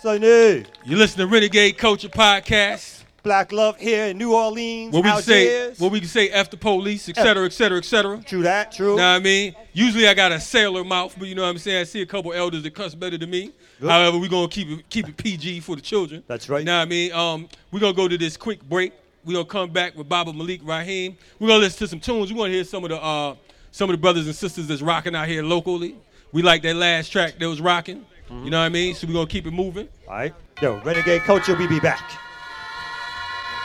[0.02, 0.66] Sonny.
[0.86, 2.96] You listen to Renegade Culture Podcast.
[3.28, 4.94] Black love here in New Orleans.
[4.94, 5.80] What we can say, Algiers.
[5.82, 8.24] what we can say, F the police, et cetera, et cetera, et cetera.
[8.24, 8.92] True that, true.
[8.92, 9.54] You know what I mean?
[9.74, 11.82] Usually I got a sailor mouth, but you know what I'm saying?
[11.82, 13.52] I see a couple elders that cuss better than me.
[13.82, 13.90] Good.
[13.90, 16.24] However, we're gonna keep it keep it PG for the children.
[16.26, 16.60] That's right.
[16.60, 17.12] You know what I mean?
[17.12, 18.94] Um, we're gonna go to this quick break.
[19.26, 21.18] We're gonna come back with Baba Malik Rahim.
[21.38, 22.32] We're gonna listen to some tunes.
[22.32, 23.36] We wanna hear some of the uh
[23.72, 25.98] some of the brothers and sisters that's rocking out here locally.
[26.32, 28.06] We like that last track that was rocking.
[28.30, 28.46] Mm-hmm.
[28.46, 28.96] You know what I mean?
[28.96, 29.90] So we're gonna keep it moving.
[30.08, 30.34] All right.
[30.62, 32.10] Yo, Renegade Culture, we be back.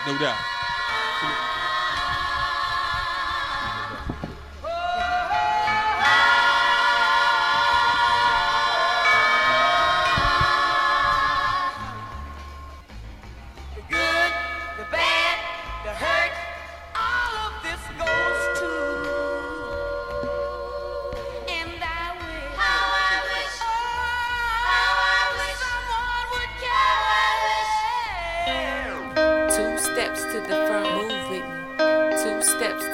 [0.04, 0.61] No doubt.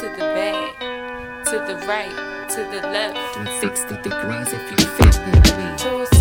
[0.01, 0.79] To the back,
[1.45, 3.35] to the right, to the left.
[3.35, 6.18] 360 degrees if you fit with me.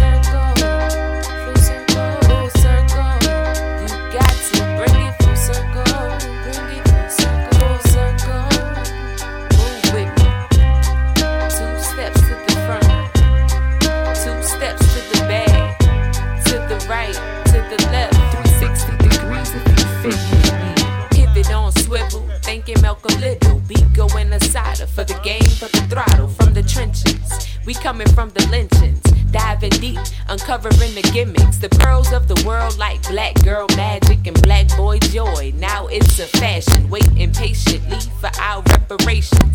[27.88, 29.00] Coming from the lynchings,
[29.32, 29.98] diving deep,
[30.28, 35.00] uncovering the gimmicks, the pearls of the world like black girl magic and black boy
[35.00, 35.54] joy.
[35.56, 39.47] Now it's a fashion, waiting patiently for our reparations.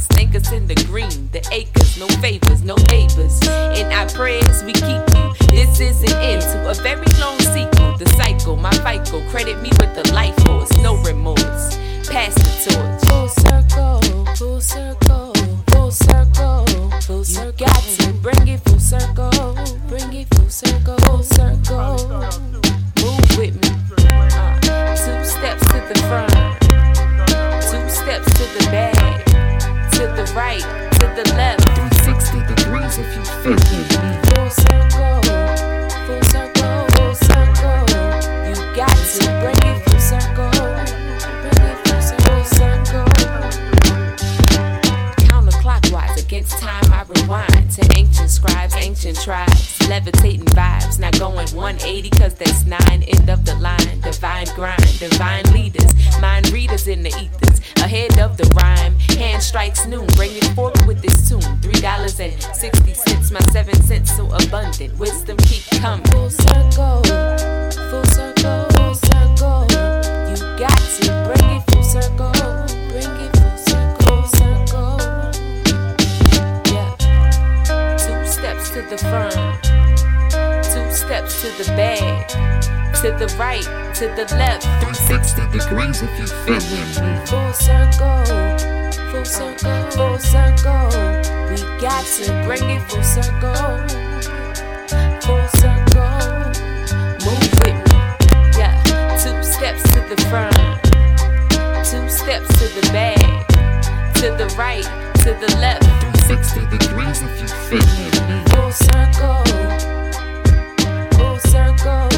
[49.05, 50.99] Ancient tribes, levitating vibes.
[50.99, 54.01] Not going 180 cause that's nine, end of the line.
[54.01, 57.61] Divine grind, divine leaders, mind readers in the ethers.
[57.83, 61.41] Ahead of the rhyme, hand strikes noon, bring it forth with this tune.
[61.61, 64.97] Three dollars and sixty cents, my seven cents so abundant.
[64.99, 66.07] Wisdom keep coming.
[66.07, 67.03] Full circle,
[67.91, 68.72] full circle.
[78.93, 79.33] The front,
[80.65, 82.29] two steps to the back,
[83.01, 84.65] to the right, to the left.
[84.85, 86.85] 360 degrees if you fit me.
[87.25, 88.25] Full circle,
[89.11, 90.89] full circle, full circle.
[91.49, 93.81] We got to bring it full circle,
[95.25, 96.29] full circle.
[97.25, 98.01] Move with me.
[98.61, 98.77] Yeah,
[99.17, 100.53] two steps to the front,
[101.89, 103.47] two steps to the back,
[104.17, 104.85] to the right,
[105.25, 106.22] to the left.
[106.33, 108.41] 360 degrees if you fit with me.
[108.55, 109.45] Full circle,
[111.13, 112.09] full circle.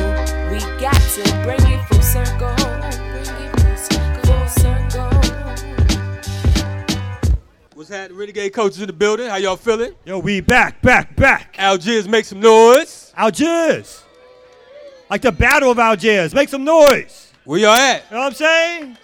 [0.53, 2.55] We got to bring it full circle.
[3.11, 5.11] Bring it full circle, full circle.
[7.75, 8.19] What's happening?
[8.19, 9.29] Renegade coaches in the building.
[9.29, 9.97] How y'all feeling?
[10.05, 11.57] Yo, we back, back, back.
[11.59, 13.13] Algiers, make some noise.
[13.17, 14.05] Algiers.
[15.11, 16.33] Like the Battle of Algiers.
[16.33, 17.33] Make some noise.
[17.43, 18.05] Where y'all at?
[18.11, 18.97] You know what I'm saying?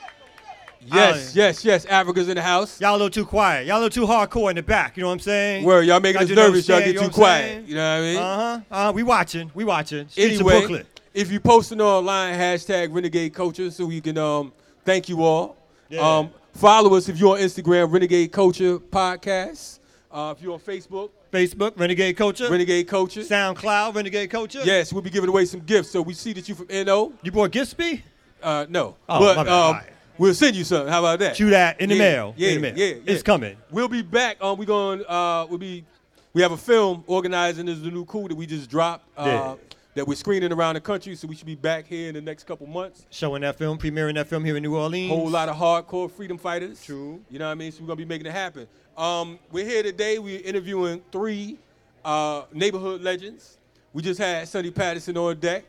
[0.87, 1.85] Yes, yes, yes.
[1.85, 2.81] Africa's in the house.
[2.81, 3.66] Y'all a little too quiet.
[3.66, 4.97] Y'all a little too hardcore in the back.
[4.97, 5.64] You know what I'm saying?
[5.64, 6.66] Word, y'all making us nervous.
[6.69, 7.64] Y'all get too know what I'm quiet.
[7.66, 8.16] You know what I mean?
[8.16, 8.88] Uh huh.
[8.88, 9.51] Uh, we watching.
[9.55, 10.09] We watching.
[10.09, 10.87] Streets anyway, of Brooklyn.
[11.12, 14.53] if you posting online, hashtag Renegade Culture, so we can um
[14.85, 15.57] thank you all.
[15.88, 16.19] Yeah.
[16.19, 19.79] Um, follow us if you're on Instagram, Renegade Culture Podcast.
[20.11, 22.51] Uh, if you're on Facebook, Facebook, Renegade Culture.
[22.51, 23.21] Renegade Culture.
[23.21, 24.61] SoundCloud, Renegade Culture.
[24.64, 25.90] Yes, we'll be giving away some gifts.
[25.90, 27.12] So we see that you from NO.
[27.23, 28.03] You bought gifts, B?
[28.43, 28.97] Uh, no.
[29.09, 29.77] Oh, but my bad.
[29.77, 29.81] um.
[30.21, 30.93] We'll send you something.
[30.93, 31.35] How about that?
[31.35, 32.35] Chew that in the Yeah, mail.
[32.37, 32.75] Yeah, In the mail.
[32.77, 33.13] yeah, yeah.
[33.13, 33.57] It's coming.
[33.71, 34.37] We'll be back.
[34.43, 35.05] Um, we going.
[35.09, 35.85] Uh, we'll be.
[36.33, 37.67] We have a film organizing.
[37.67, 39.07] This is the new coup that we just dropped.
[39.19, 39.55] Uh, Yeah.
[39.97, 42.47] That we're screening around the country, so we should be back here in the next
[42.47, 43.05] couple months.
[43.11, 45.11] Showing that film, premiering that film here in New Orleans.
[45.11, 46.81] Whole lot of hardcore freedom fighters.
[46.85, 47.21] True.
[47.29, 47.73] You know what I mean?
[47.73, 48.69] So we're gonna be making it happen.
[48.97, 50.21] Um, we're here today.
[50.21, 51.59] We're interviewing three
[52.05, 53.59] uh, neighborhood legends.
[53.93, 55.65] We just had Sonny Patterson on deck.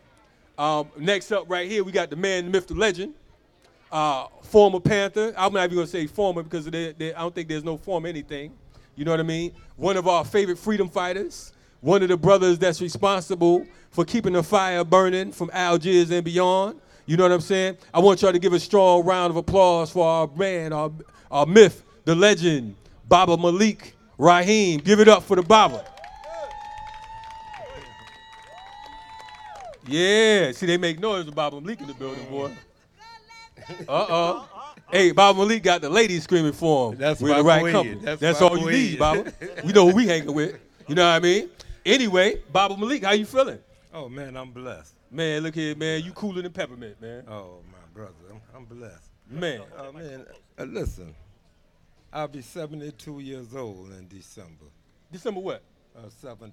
[0.55, 3.15] Um, next up, right here, we got the man, the myth, the legend.
[3.91, 5.33] Uh, former Panther.
[5.37, 8.07] I'm not even gonna say former because they, they, I don't think there's no former
[8.07, 8.53] anything.
[8.95, 9.53] You know what I mean?
[9.75, 11.53] One of our favorite freedom fighters.
[11.81, 16.79] One of the brothers that's responsible for keeping the fire burning from Algiers and beyond.
[17.07, 17.77] You know what I'm saying?
[17.93, 20.91] I want y'all to give a strong round of applause for our man, our,
[21.31, 22.75] our myth, the legend,
[23.09, 24.79] Baba Malik Rahim.
[24.79, 25.83] Give it up for the Baba.
[29.87, 32.51] Yeah, see, they make noise with Baba Malik in the building, boy.
[33.87, 34.47] Uh oh.
[34.91, 36.99] Hey, Bob Malik got the ladies screaming for him.
[36.99, 37.71] That's We're my the right boy.
[37.71, 37.99] company.
[38.01, 39.31] That's That's, my all you need, Bob.
[39.63, 40.59] we know who we hanging with.
[40.87, 41.49] You know what I mean?
[41.85, 43.59] Anyway, Bob Malik, how you feeling?
[43.93, 44.93] Oh man, I'm blessed.
[45.09, 46.03] Man, look here, man.
[46.03, 47.23] You cooler than peppermint, man.
[47.27, 49.09] Oh my brother, I'm, I'm blessed.
[49.29, 49.61] Man.
[49.77, 50.25] Oh man,
[50.59, 51.15] uh, listen,
[52.13, 54.65] I'll be 72 years old in December.
[55.11, 55.63] December what?
[55.97, 56.51] Uh, 17th.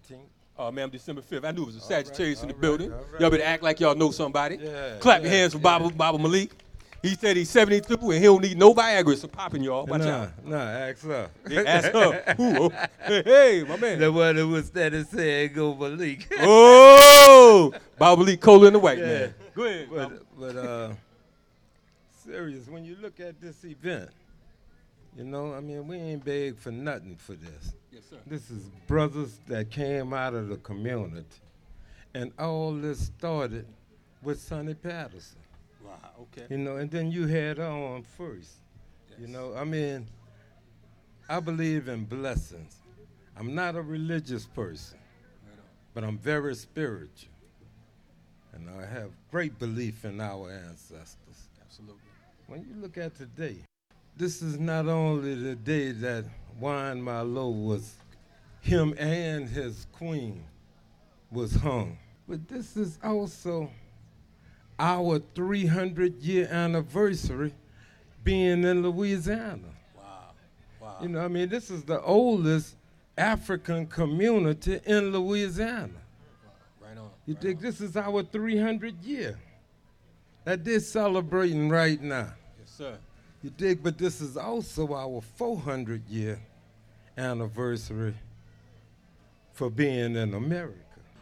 [0.56, 1.44] Oh man, I'm December 5th.
[1.44, 2.92] I knew it was a All right, Sagittarius in the all right, building.
[2.92, 3.20] all right.
[3.20, 4.58] Y'all better act like y'all know somebody.
[4.60, 5.62] Yeah, Clap your hands for yeah.
[5.78, 6.52] Baba, Baba Malik.
[7.02, 9.86] He said he's 72 and he don't need no Viagra, so popping y'all.
[9.86, 10.44] Watch nah, out.
[10.44, 11.30] Nah, ask her.
[11.48, 12.34] Yeah, ask her.
[12.36, 12.72] Who?
[13.06, 14.00] Hey, my man.
[14.00, 16.26] The one who was standing saying go Malik.
[16.40, 19.06] Oh, Bob Malik Cola in the white Yeah.
[19.06, 19.34] man.
[19.54, 19.88] Go ahead.
[19.90, 20.92] But, but uh,
[22.24, 24.10] serious, when you look at this event,
[25.16, 27.74] you know, I mean, we ain't beg for nothing for this.
[27.92, 28.16] Yes, sir.
[28.26, 31.24] This is brothers that came out of the community.
[32.14, 33.66] And all this started
[34.22, 35.38] with Sonny Patterson.
[35.88, 36.46] Wow, okay.
[36.50, 38.50] You know, and then you had on first.
[39.18, 40.06] You know, I mean,
[41.28, 42.76] I believe in blessings.
[43.36, 44.98] I'm not a religious person,
[45.94, 47.30] but I'm very spiritual.
[48.52, 51.48] And I have great belief in our ancestors.
[51.62, 51.96] Absolutely.
[52.48, 53.56] When you look at today,
[54.16, 56.24] this is not only the day that
[56.58, 57.94] Juan Malo was,
[58.60, 60.44] him and his queen
[61.30, 61.96] was hung,
[62.26, 63.70] but this is also
[64.78, 67.52] our 300 year anniversary
[68.24, 69.58] being in Louisiana.
[69.96, 70.02] Wow.
[70.80, 70.96] Wow.
[71.02, 72.76] You know, I mean, this is the oldest
[73.16, 75.90] African community in Louisiana.
[76.80, 77.10] Right on.
[77.26, 79.38] You think this is our 300 year
[80.44, 82.32] that they're celebrating right now?
[82.58, 82.98] Yes, sir.
[83.42, 83.82] You dig?
[83.82, 86.40] But this is also our 400 year
[87.16, 88.14] anniversary
[89.52, 90.78] for being in America.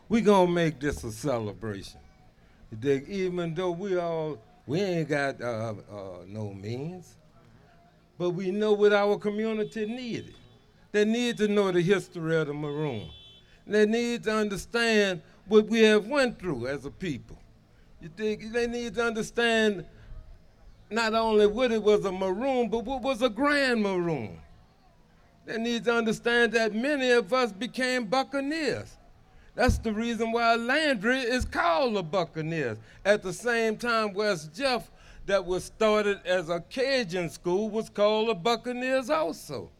[0.08, 2.00] We're going to make this a celebration.
[2.82, 7.16] Even though we all, we ain't got uh, uh, no means,
[8.18, 10.34] but we know what our community needed.
[10.92, 13.08] They need to know the history of the Maroon.
[13.66, 17.38] They need to understand what we have went through as a people.
[18.00, 19.84] You think they need to understand
[20.90, 24.38] not only what it was a maroon, but what was a grand maroon.
[25.44, 28.96] They need to understand that many of us became buccaneers.
[29.56, 32.76] That's the reason why Landry is called the Buccaneers.
[33.06, 34.90] At the same time, West Jeff,
[35.24, 39.70] that was started as a Cajun school, was called the Buccaneers also.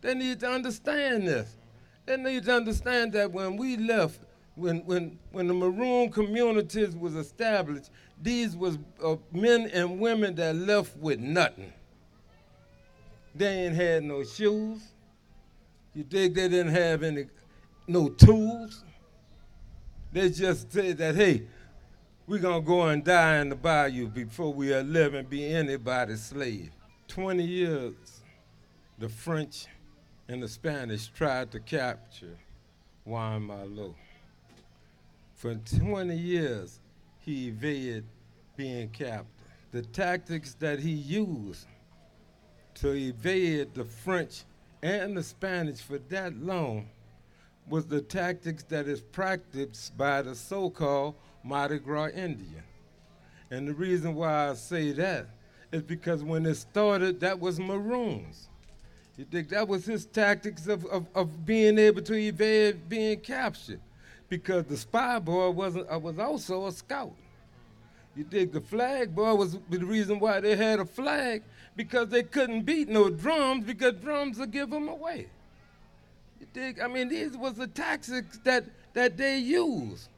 [0.00, 1.56] They need to understand this.
[2.06, 4.20] They need to understand that when we left,
[4.54, 7.90] when, when, when the Maroon communities was established,
[8.22, 11.72] these was uh, men and women that left with nothing.
[13.34, 14.80] They ain't had no shoes.
[15.92, 17.26] You think they didn't have any,
[17.88, 18.84] no tools?
[20.12, 21.42] They just said that, hey,
[22.26, 26.22] we're gonna go and die in the bayou before we are live and be anybody's
[26.22, 26.70] slave.
[27.08, 27.94] 20 years,
[28.98, 29.66] the French
[30.28, 32.36] and the Spanish tried to capture
[33.04, 33.94] Juan Malo.
[35.34, 36.78] For 20 years,
[37.20, 38.04] he evaded
[38.54, 39.26] being captured.
[39.72, 41.66] The tactics that he used
[42.74, 44.44] to evade the French
[44.82, 46.88] and the Spanish for that long
[47.68, 52.62] was the tactics that is practiced by the so-called Mardi Gras Indian.
[53.50, 55.26] And the reason why I say that
[55.72, 58.48] is because when it started, that was Maroons.
[59.16, 63.80] You think that was his tactics of, of, of being able to evade being captured?
[64.28, 67.14] Because the spy boy wasn't, uh, was also a scout.
[68.16, 71.42] You think the flag boy was the reason why they had a flag?
[71.76, 75.28] Because they couldn't beat no drums because drums would give them away.
[76.42, 78.64] You think, I mean, these was the tactics that,
[78.94, 80.08] that they used.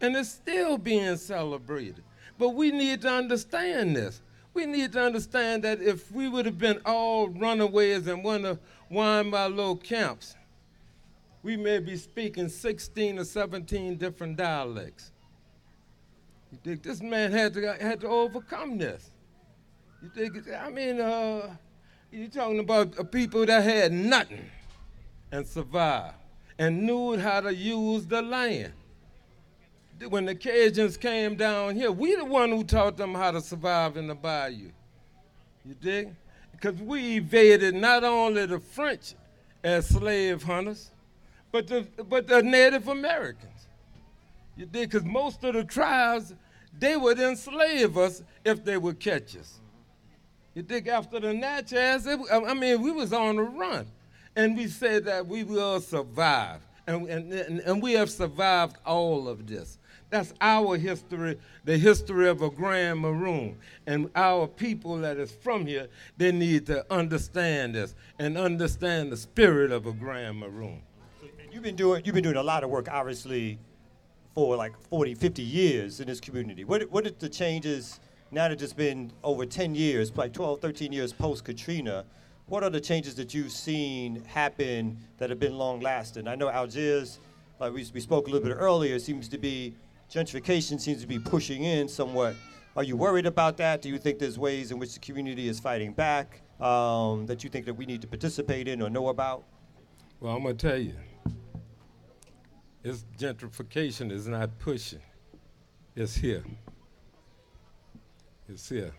[0.00, 2.02] And it's still being celebrated.
[2.36, 4.20] But we need to understand this.
[4.54, 8.58] We need to understand that if we would have been all runaways in one of
[8.88, 10.34] Juan Malo camps,
[11.44, 15.12] we may be speaking 16 or 17 different dialects.
[16.50, 19.10] You think this man had to had to overcome this?
[20.02, 20.36] You think?
[20.60, 21.54] I mean, uh,
[22.10, 24.50] you're talking about people that had nothing
[25.32, 26.14] and survived
[26.58, 28.72] and knew how to use the land.
[30.08, 33.96] When the Cajuns came down here, we the one who taught them how to survive
[33.96, 34.70] in the bayou.
[35.64, 36.14] You dig?
[36.52, 39.14] Because we evaded not only the French
[39.62, 40.90] as slave hunters,
[41.50, 43.66] but the, but the Native Americans.
[44.56, 44.90] You dig?
[44.90, 46.34] Because most of the tribes,
[46.78, 49.60] they would enslave us if they would catch us.
[50.54, 50.88] You dig?
[50.88, 53.86] After the Natchez, it, I mean, we was on the run.
[54.38, 56.60] And we say that we will survive.
[56.86, 59.78] And, and, and, we have survived all of this.
[60.10, 63.58] That's our history, the history of a Grand Maroon.
[63.88, 69.16] And our people that is from here, they need to understand this and understand the
[69.16, 70.82] spirit of a Grand Maroon.
[71.50, 73.58] You've been doing you've been doing a lot of work, obviously,
[74.36, 76.62] for like 40, 50 years in this community.
[76.62, 77.98] What what are the changes
[78.30, 82.04] now that it's been over 10 years, like 12, 13 years post Katrina?
[82.48, 86.26] What are the changes that you've seen happen that have been long lasting?
[86.26, 87.18] I know Algiers,
[87.60, 89.74] like we, we spoke a little bit earlier, seems to be
[90.10, 92.34] gentrification seems to be pushing in somewhat.
[92.74, 93.82] Are you worried about that?
[93.82, 97.50] Do you think there's ways in which the community is fighting back um, that you
[97.50, 99.44] think that we need to participate in or know about?
[100.20, 100.94] Well, I'm gonna tell you,
[102.82, 105.02] it's gentrification is not pushing.
[105.94, 106.44] It's here.
[108.48, 108.94] It's here.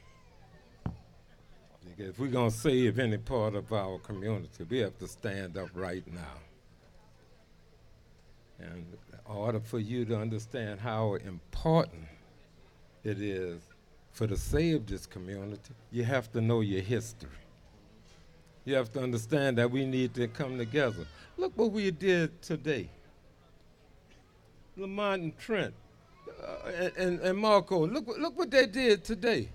[2.00, 6.04] If we're gonna save any part of our community, we have to stand up right
[6.14, 6.38] now.
[8.58, 12.06] And in order for you to understand how important
[13.04, 13.62] it is
[14.14, 17.30] for to save this community, you have to know your history.
[18.64, 21.06] You have to understand that we need to come together.
[21.38, 22.89] Look what we did today.
[24.78, 25.74] Lamont and Trent
[26.41, 29.50] uh, and, and, and Marco, look, look what they did today.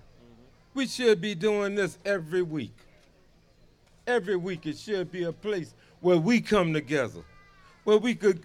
[0.75, 2.75] We should be doing this every week.
[4.05, 7.21] Every week it should be a place where we come together,
[7.85, 8.43] where we could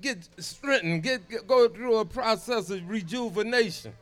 [0.00, 3.92] get strengthened, get, get- go through a process of rejuvenation.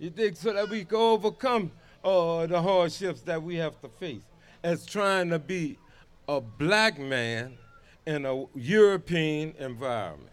[0.00, 1.70] You think so that we can overcome
[2.04, 4.22] uh, the hardships that we have to face
[4.64, 5.78] as trying to be
[6.28, 7.56] a black man
[8.06, 10.29] in a European environment.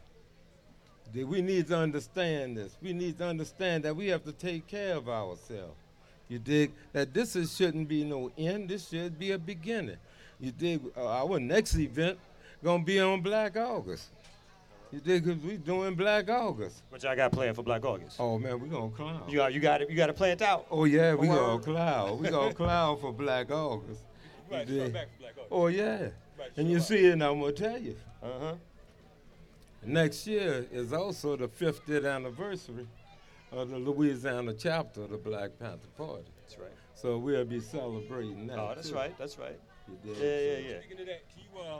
[1.14, 2.76] That we need to understand this.
[2.82, 5.76] We need to understand that we have to take care of ourselves.
[6.30, 6.74] You dig?
[6.94, 8.70] That this is, shouldn't be no end.
[8.70, 9.98] This should be a beginning.
[10.40, 10.82] You dig?
[10.96, 12.20] Uh, our next event
[12.64, 14.10] gonna be on Black August.
[14.92, 15.24] You dig?
[15.26, 16.84] 'Cause we doing Black August.
[16.90, 18.18] What y'all got planned for Black August?
[18.20, 19.24] Oh man, we gonna clown.
[19.30, 20.66] You got you got it you got it planned out.
[20.70, 22.20] Oh yeah, we gonna clown.
[22.20, 24.02] We gonna clown for Black August.
[24.52, 24.98] You dig?
[25.52, 26.10] Oh yeah.
[26.56, 27.96] And you see, it, and I'm gonna tell you.
[28.24, 28.54] Uh huh.
[29.88, 32.86] Next year is also the 50th anniversary
[33.54, 36.26] of the Louisiana chapter of the Black Panther Party.
[36.42, 36.72] That's right.
[36.94, 38.60] So we'll be celebrating that.
[38.60, 38.96] Oh, that's too.
[38.96, 39.18] right.
[39.18, 39.58] That's right.
[40.04, 40.80] Yeah, yeah, yeah.
[40.82, 41.80] Speaking of that, can you, uh,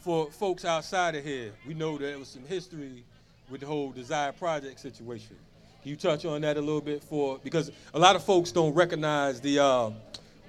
[0.00, 3.04] for folks outside of here, we know there was some history
[3.48, 5.36] with the whole Desire Project situation.
[5.82, 8.74] Can you touch on that a little bit for because a lot of folks don't
[8.74, 9.90] recognize the uh,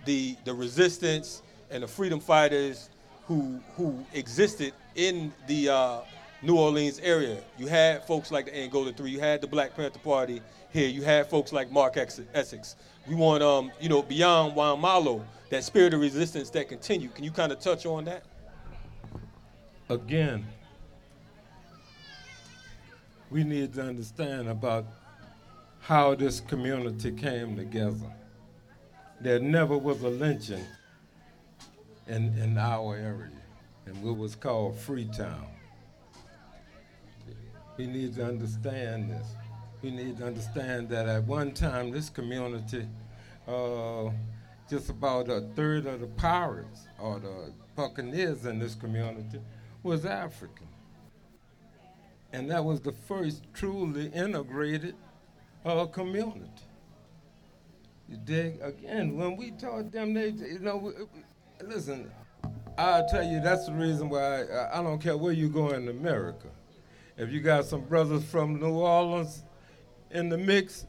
[0.06, 2.90] the the resistance and the freedom fighters
[3.28, 6.00] who who existed in the uh,
[6.42, 7.42] New Orleans area.
[7.58, 9.12] You had folks like the Angola Three.
[9.12, 10.88] You had the Black Panther Party here.
[10.88, 12.76] You had folks like Mark Essex.
[13.08, 17.10] We want um you know beyond Juan Malo that spirit of resistance that continue.
[17.10, 18.24] Can you kind of touch on that?
[19.90, 20.46] Again,
[23.30, 24.86] we need to understand about
[25.82, 28.14] how this community came together.
[29.20, 30.64] There never was a lynching
[32.08, 33.32] in, in our area,
[33.86, 35.48] and what was called Freetown.
[37.80, 39.26] We need to understand this.
[39.82, 42.86] We need to understand that at one time, this community,
[43.48, 44.10] uh,
[44.70, 49.40] just about a third of the pirates or the buccaneers in this community
[49.82, 50.68] was African.
[52.34, 54.96] And that was the first truly integrated
[55.64, 56.50] uh, community.
[58.10, 58.60] You dig?
[58.62, 62.12] Again, when we taught them, they, you know, we- we- listen,
[62.78, 65.88] I'll tell you, that's the reason why I, I don't care where you go in
[65.88, 66.48] America.
[67.20, 69.44] If you got some brothers from New Orleans
[70.10, 70.86] in the mix,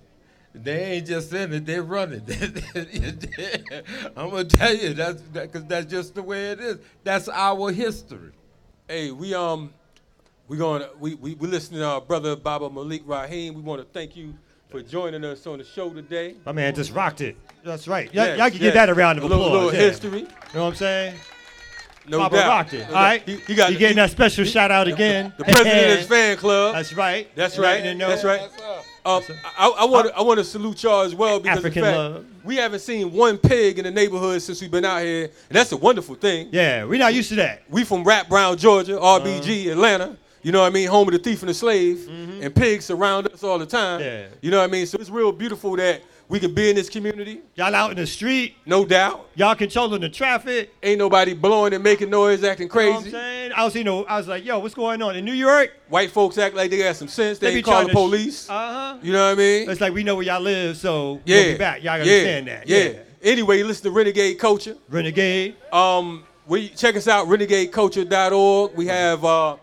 [0.54, 4.12] they ain't just in it, they run it.
[4.16, 6.78] I'm gonna tell you, that's because that's just the way it is.
[7.04, 8.30] That's our history.
[8.88, 9.72] Hey, we um,
[10.48, 13.54] we going to we we we listening to our brother Baba Malik Rahim.
[13.54, 14.34] We want to thank you
[14.68, 16.36] for joining us on the show today.
[16.46, 17.36] My man just rocked it.
[17.64, 18.12] That's right.
[18.14, 18.62] Y'all, Yes, y'all can yes.
[18.62, 19.80] give that a round of A little- little yeah.
[19.80, 20.20] history.
[20.20, 21.14] You know what I'm saying?
[22.08, 22.48] No Papa doubt.
[22.48, 22.90] rocked it.
[22.90, 25.32] No All He- he got- you getting he- that special he- shout out again.
[25.36, 26.74] The president of his fan club.
[26.74, 27.28] That's right.
[27.36, 27.82] That's right.
[27.82, 28.40] letting you know- That's right.
[29.04, 29.22] Um,
[29.56, 31.90] I, I want to uh, I want to salute y'all as well because African in
[31.90, 32.24] fact, love.
[32.44, 35.72] we haven't seen one pig in the neighborhood since we've been out here, and that's
[35.72, 36.48] a wonderful thing.
[36.52, 37.62] Yeah, we're not used to that.
[37.70, 39.72] We from Rap Brown, Georgia, RBG, uh-huh.
[39.72, 40.16] Atlanta.
[40.42, 40.88] You know what I mean?
[40.88, 42.42] Home of the thief and the slave, mm-hmm.
[42.42, 44.00] and pigs surround us all the time.
[44.00, 44.26] Yeah.
[44.42, 44.84] You know what I mean?
[44.86, 47.40] So it's real beautiful that we can be in this community.
[47.56, 48.54] Y'all out in the street.
[48.64, 49.28] No doubt.
[49.34, 50.72] Y'all controlling the traffic.
[50.80, 53.10] Ain't nobody blowing and making noise, acting You know what I'm crazy.
[53.10, 53.52] saying?
[53.56, 55.72] I was, you know, I was like, yo, what's going on in New York?
[55.88, 57.40] White folks act like they got some sense.
[57.40, 58.48] They, They be ain't call the to sh- police.
[58.48, 58.98] Uh-huh.
[59.02, 59.68] You know what I mean?
[59.68, 61.36] It's like we know where y'all live, so yeah.
[61.36, 61.82] we'll be back.
[61.82, 62.16] Y'all gotta yeah.
[62.16, 62.68] understand that.
[62.68, 62.92] Yeah.
[63.22, 64.76] Anyway, listen to Renegade Culture.
[64.88, 65.56] Renegade.
[65.72, 68.76] Um, we check us out, renegadeculture.org.
[68.76, 69.56] We have uh,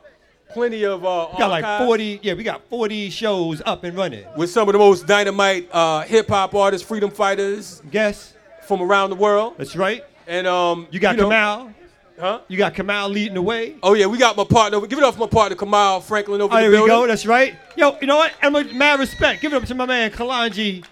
[0.49, 4.25] plenty of uh, We got like 40, yeah, we got 40 shows up and running.
[4.35, 7.81] with some of the most dynamite uh, hip hop artists, freedom fighters.
[7.91, 8.33] Guess.
[8.63, 9.53] From around the world.
[9.57, 10.03] That's right.
[10.27, 11.73] And um, You got know- Kamau.
[12.19, 12.39] Huh?
[12.47, 13.75] You got Kamau leading the way.
[13.83, 14.81] Oh yeah, we got my partner.
[14.87, 17.05] Give it up for my partner Kamau Franklin over Oh, the there we go.
[17.05, 17.55] That's right.
[17.75, 18.33] Yo, you know what?
[18.41, 19.39] I'm mad respect.
[19.39, 20.83] Give it up to my man Kalonji,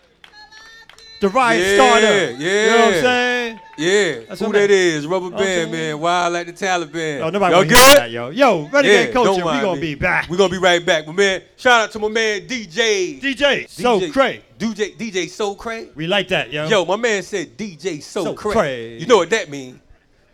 [1.20, 2.32] the riot yeah, starter.
[2.32, 2.66] Yeah.
[2.66, 3.60] You know what I'm saying?
[3.78, 4.26] Yeah.
[4.28, 6.00] That's Who that Rubber what I'm band, man.
[6.00, 7.22] Wild like the Taliban.
[7.22, 7.98] Oh, nobody wanna good?
[7.98, 8.30] that, yo.
[8.30, 9.82] Yo, Renegade Culture, don't we gonna me.
[9.82, 10.30] be back.
[10.30, 11.08] We gonna be right back.
[11.08, 13.20] My man, shout out to my man DJ.
[13.22, 14.42] DJ So Cray.
[14.60, 15.90] DJ DJ So Cray.
[15.96, 16.68] We like that, yo.
[16.68, 18.54] Yo, my man said DJ So, So Cray.
[18.54, 18.98] Cray.
[18.98, 19.80] You know what that means.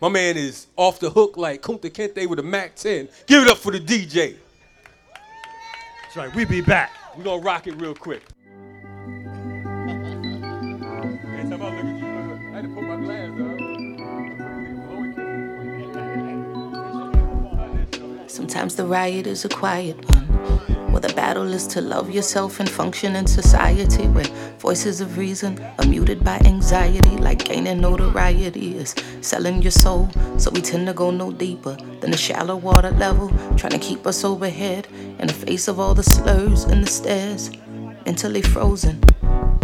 [0.00, 3.08] My man is off the hook like Kunta Kinte with a Mac 10.
[3.26, 4.34] Give it up for the DJ.
[6.02, 6.34] That's right.
[6.34, 6.90] We be back.
[7.16, 8.22] We gonna rock it real quick.
[18.32, 20.24] Sometimes the riot is a quiet one.
[20.90, 24.08] Where the battle is to love yourself and function in society.
[24.08, 24.24] Where
[24.58, 27.18] voices of reason are muted by anxiety.
[27.18, 30.08] Like gaining notoriety is selling your soul.
[30.38, 33.28] So we tend to go no deeper than the shallow water level.
[33.58, 37.50] Trying to keep us overhead in the face of all the slurs and the stares.
[38.06, 38.98] Mentally frozen.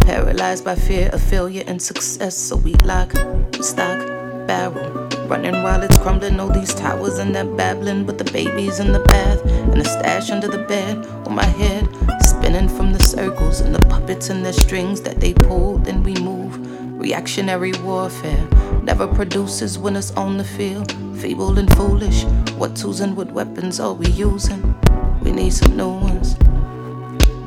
[0.02, 2.36] Paralyzed by fear of failure and success.
[2.36, 3.14] So we lock,
[3.54, 4.17] we stock,
[4.48, 4.90] barrel.
[5.28, 8.04] Running while it's crumbling, all these towers and they're babbling.
[8.04, 11.86] But the baby's in the bath and the stash under the bed on my head.
[12.22, 16.14] Spinning from the circles and the puppets and the strings that they pull, then we
[16.14, 16.52] move.
[16.98, 18.48] Reactionary warfare
[18.82, 20.90] never produces winners on the field.
[21.20, 22.24] Feeble and foolish.
[22.56, 24.74] What tools and what weapons are we using?
[25.22, 26.36] We need some new ones.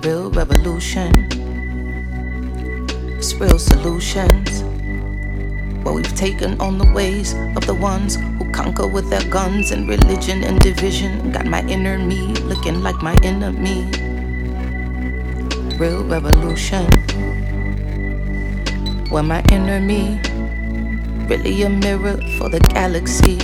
[0.05, 1.27] Real revolution.
[3.17, 4.70] It's real solutions.
[5.83, 9.87] Well, we've taken on the ways of the ones who conquer with their guns and
[9.87, 11.31] religion and division.
[11.31, 13.85] Got my inner me looking like my enemy.
[15.77, 16.85] Real revolution.
[19.09, 20.19] Where my inner me
[21.31, 23.37] really a mirror for the galaxy.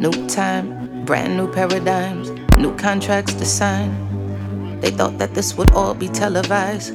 [0.00, 3.90] New time, brand new paradigms, new contracts to sign.
[4.80, 6.94] They thought that this would all be televised.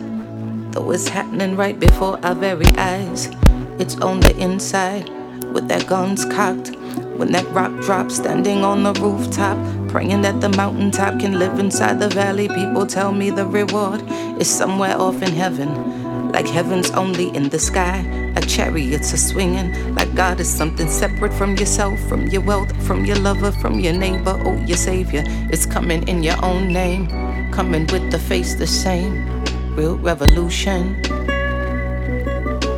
[0.73, 3.29] Though it's happening right before our very eyes.
[3.77, 5.07] It's on the inside,
[5.53, 6.75] with their guns cocked.
[7.15, 9.55] When that rock drops, standing on the rooftop,
[9.89, 12.47] praying that the mountaintop can live inside the valley.
[12.47, 14.01] People tell me the reward
[14.41, 16.31] is somewhere off in heaven.
[16.31, 18.01] Like heaven's only in the sky,
[18.33, 19.93] like chariots are swinging.
[19.93, 23.93] Like God is something separate from yourself, from your wealth, from your lover, from your
[23.93, 25.23] neighbor, oh, your savior.
[25.51, 27.07] It's coming in your own name,
[27.51, 29.42] coming with the face the same
[29.75, 30.99] real revolution.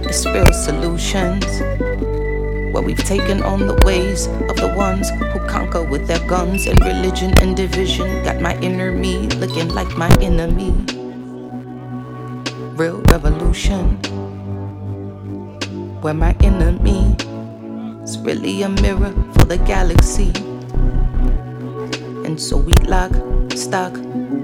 [0.08, 1.46] It's real solutions.
[2.72, 6.80] Where we've taken on the ways of the ones who conquer with their guns and
[6.80, 8.24] religion and division.
[8.24, 10.72] Got my inner me looking like my enemy.
[12.76, 13.98] Real revolution.
[16.02, 17.16] Where my enemy
[18.04, 20.32] is really a mirror for the galaxy.
[22.26, 23.12] And so we lock,
[23.54, 23.94] stock,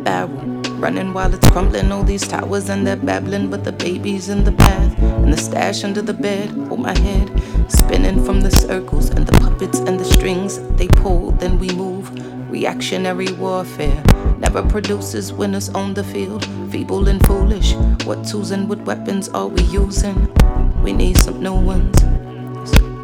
[0.03, 3.51] barrel Running while it's crumbling, all these towers and they're babbling.
[3.51, 6.49] But the baby's in the bath and the stash under the bed.
[6.49, 7.29] Hold my head,
[7.71, 10.57] spinning from the circles and the puppets and the strings.
[10.77, 12.09] They pull, then we move.
[12.49, 14.03] Reactionary warfare
[14.39, 16.45] never produces winners on the field.
[16.71, 17.75] Feeble and foolish.
[18.03, 20.34] What tools and what weapons are we using?
[20.82, 21.95] We need some new ones.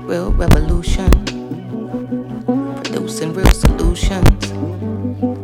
[0.10, 1.12] Real revolution.
[2.84, 5.37] Producing real solutions.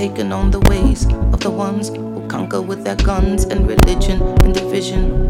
[0.00, 4.54] Taken on the ways of the ones who conquer with their guns and religion and
[4.54, 5.28] division.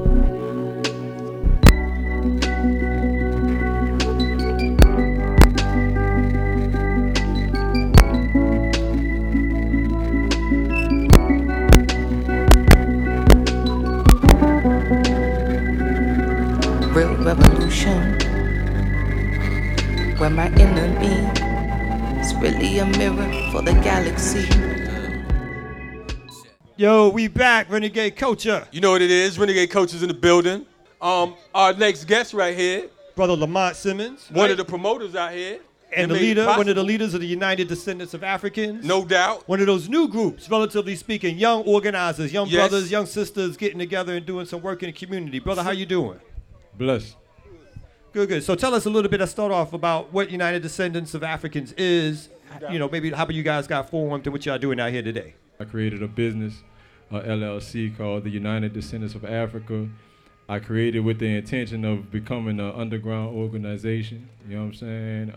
[16.95, 18.17] Real revolution.
[20.19, 21.50] Where my enemy
[22.41, 24.47] really a mirror for the galaxy.
[26.77, 28.67] Yo, we back, Renegade Culture.
[28.73, 29.39] You know what it is.
[29.39, 30.65] Renegade Culture in the building.
[31.03, 34.27] Um, our next guest right here, Brother Lamont Simmons.
[34.33, 35.61] one of the promoters out here.
[35.93, 38.85] And the leader, one of the leaders of the United Descendants of Africans.
[38.85, 39.49] No doubt.
[39.49, 42.55] One of those new groups, relatively speaking, young organizers, young Yes.
[42.69, 45.41] brothers, young sisters getting together and doing some work in the community.
[45.41, 46.21] Brother, how you doing?
[46.79, 47.17] Bless.
[48.13, 48.43] Good, good.
[48.43, 49.21] So tell us a little bit.
[49.21, 52.29] Let's start off about what United Descendants of Africans is.
[52.69, 55.03] You know, maybe how about you guys got formed and what y'all doing out here
[55.03, 55.35] today.
[55.61, 56.55] I created a business,
[57.13, 59.89] a LLC called the United Descendants of Africa.
[60.49, 64.29] I created with the intention of becoming an underground organization.
[64.49, 65.31] You know what I'm saying?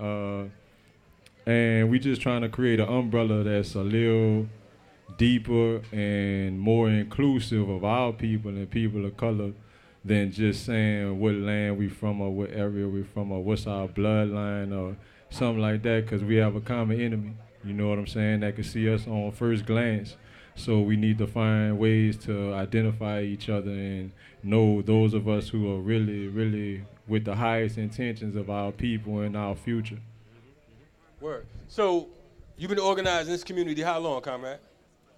[1.45, 4.47] Uh, and we just trying to create an umbrella that's a little
[5.17, 9.51] deeper and more inclusive of our people and people of color
[10.05, 13.87] than just saying what land we from or what area we from or what's our
[13.87, 14.95] bloodline or
[15.29, 17.33] something like that because we have a common enemy
[17.63, 20.17] you know what i'm saying that can see us on first glance
[20.55, 24.11] so we need to find ways to identify each other and
[24.43, 29.21] know those of us who are really really with the highest intentions of our people
[29.21, 29.99] and our future
[31.23, 31.45] Word.
[31.69, 32.09] So,
[32.57, 34.59] you've been organizing this community how long, comrade?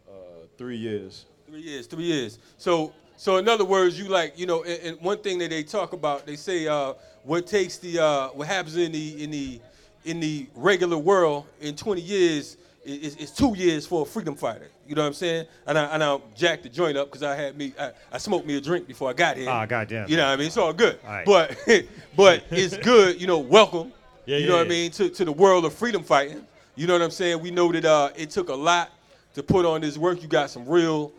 [0.08, 0.12] uh,
[0.56, 1.88] three years Three years.
[1.88, 2.40] Three years.
[2.58, 5.64] So, so in other words, you like, you know, and, and one thing that they
[5.64, 6.94] talk about, they say, uh,
[7.24, 9.60] what takes the, uh, what happens in the, in the,
[10.06, 14.70] in the regular world in 20 years is, is, two years for a freedom fighter.
[14.88, 15.48] You know what I'm saying?
[15.66, 18.46] And I, and I jacked the joint up because I had me, I, I smoked
[18.46, 19.50] me a drink before I got here.
[19.50, 20.08] Ah, goddamn.
[20.08, 20.48] You know what I mean?
[20.48, 21.00] It's all good.
[21.04, 21.26] All right.
[21.26, 21.58] But,
[22.16, 23.20] but it's good.
[23.20, 23.92] You know, welcome.
[24.28, 24.74] Yeah, you yeah, know what yeah.
[24.74, 24.92] I mean?
[24.92, 26.48] To, to the world of freedom fighting.
[26.74, 27.44] You know what I'm saying?
[27.44, 28.90] We know that uh, it took a lot
[29.36, 30.24] to put on this work.
[30.24, 31.12] You got some real,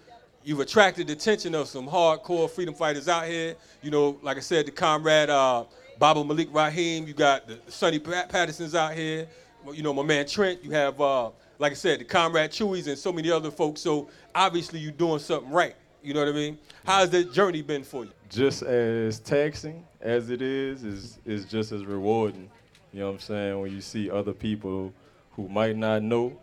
[0.47, 3.57] you've attracted the attention of some hardcore freedom fighters out here.
[3.83, 5.65] You know, like I said, the comrade uh,
[5.99, 7.07] Baba Malik Rahim.
[7.07, 9.27] You got the Sonny Pat- Pattersons out here.
[9.73, 10.65] You know, my man Trent.
[10.65, 13.81] You have, uh, like I said, the comrade Chewies and so many other folks.
[13.81, 15.75] So obviously you're doing something right.
[16.01, 16.59] You know what I mean?
[16.85, 18.13] How's that journey been for you?
[18.29, 22.49] just as taxing as it is, is is just as rewarding.
[22.93, 23.61] You know what I'm saying?
[23.61, 24.93] When you see other people
[25.33, 26.39] who might not know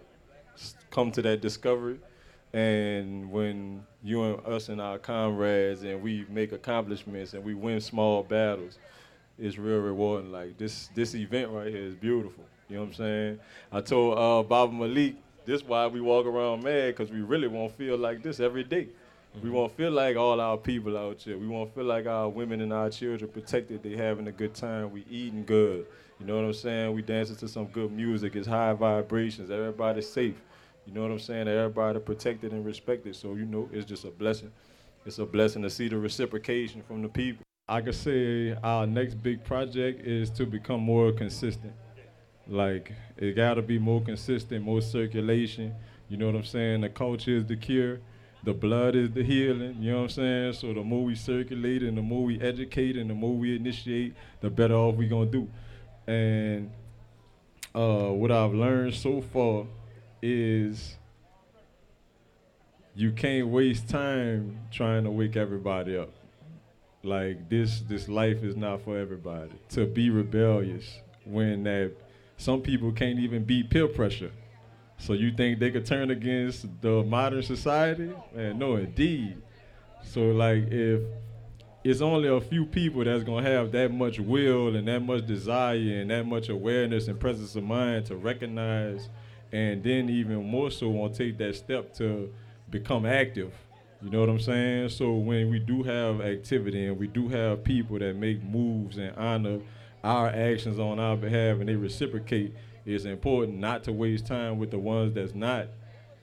[0.91, 1.99] come to that discovery,
[2.53, 7.81] and when you and us and our comrades and we make accomplishments and we win
[7.81, 8.77] small battles,
[9.39, 10.31] it's real rewarding.
[10.31, 12.45] Like this this event right here is beautiful.
[12.69, 13.39] You know what I'm saying?
[13.71, 17.75] I told uh, Baba Malik, this why we walk around mad because we really won't
[17.75, 18.87] feel like this every day.
[19.41, 21.39] We won't feel like all our people out here.
[21.39, 23.81] We won't feel like our women and our children protected.
[23.81, 24.91] They having a good time.
[24.91, 25.87] We eating good.
[26.19, 26.93] You know what I'm saying?
[26.93, 28.35] We dancing to some good music.
[28.35, 29.49] It's high vibrations.
[29.49, 30.35] Everybody's safe.
[30.85, 31.47] You know what I'm saying?
[31.47, 33.15] Everybody protected and respected.
[33.15, 34.51] So you know, it's just a blessing.
[35.05, 37.43] It's a blessing to see the reciprocation from the people.
[37.67, 41.73] I could say our next big project is to become more consistent.
[42.47, 45.73] Like it got to be more consistent, more circulation.
[46.09, 46.81] You know what I'm saying?
[46.81, 47.99] The culture is the cure.
[48.43, 49.77] The blood is the healing.
[49.79, 50.53] You know what I'm saying?
[50.53, 54.13] So the more we circulate and the more we educate and the more we initiate,
[54.41, 55.47] the better off we gonna do.
[56.05, 56.69] And
[57.73, 59.65] uh, what I've learned so far
[60.23, 60.95] is
[62.95, 66.09] you can't waste time trying to wake everybody up.
[67.03, 69.51] Like this, this life is not for everybody.
[69.71, 71.91] To be rebellious when that
[72.37, 74.31] some people can't even beat peer pressure.
[74.97, 78.11] So you think they could turn against the modern society?
[78.33, 79.41] Man, no, indeed.
[80.03, 81.01] So like if
[81.83, 85.75] it's only a few people that's gonna have that much will and that much desire
[85.75, 89.09] and that much awareness and presence of mind to recognize
[89.53, 92.33] and then even more so want to take that step to
[92.71, 93.53] become active.
[94.01, 94.89] You know what I'm saying?
[94.89, 99.15] So when we do have activity and we do have people that make moves and
[99.15, 99.59] honor
[100.03, 104.71] our actions on our behalf and they reciprocate, it's important not to waste time with
[104.71, 105.67] the ones that's not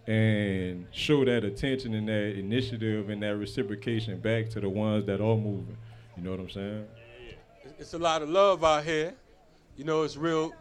[0.07, 5.21] and show that attention and that initiative and that reciprocation back to the ones that
[5.21, 5.77] are moving.
[6.17, 6.87] You know what I'm saying?
[7.79, 9.15] It's a lot of love out here.
[9.77, 10.53] You know, it's real.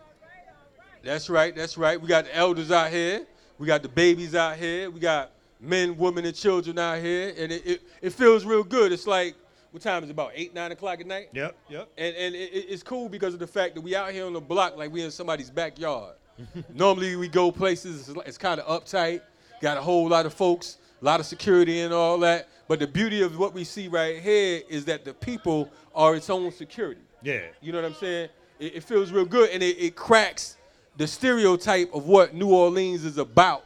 [1.03, 1.55] That's right.
[1.55, 1.99] That's right.
[1.99, 3.25] We got the elders out here.
[3.57, 4.89] We got the babies out here.
[4.89, 8.91] We got men, women, and children out here, and it, it, it feels real good.
[8.91, 9.35] It's like
[9.71, 10.13] what time is it?
[10.13, 11.29] About eight, nine o'clock at night.
[11.33, 11.89] Yep, yep.
[11.97, 14.33] And and it, it- it's cool because of the fact that we out here on
[14.33, 16.15] the block like we in somebody's backyard.
[16.73, 19.21] Normally we go places it's, kind of uptight,
[19.61, 22.47] got a whole lot of folks, a lot of security and all that.
[22.69, 26.29] But the beauty of what we see right here is that the people are its
[26.29, 27.01] own security.
[27.21, 27.41] Yeah.
[27.61, 28.29] You know what I'm saying?
[28.59, 30.55] It, it feels real good, and it, it cracks
[30.99, 33.63] the stereotype of what New Orleans is about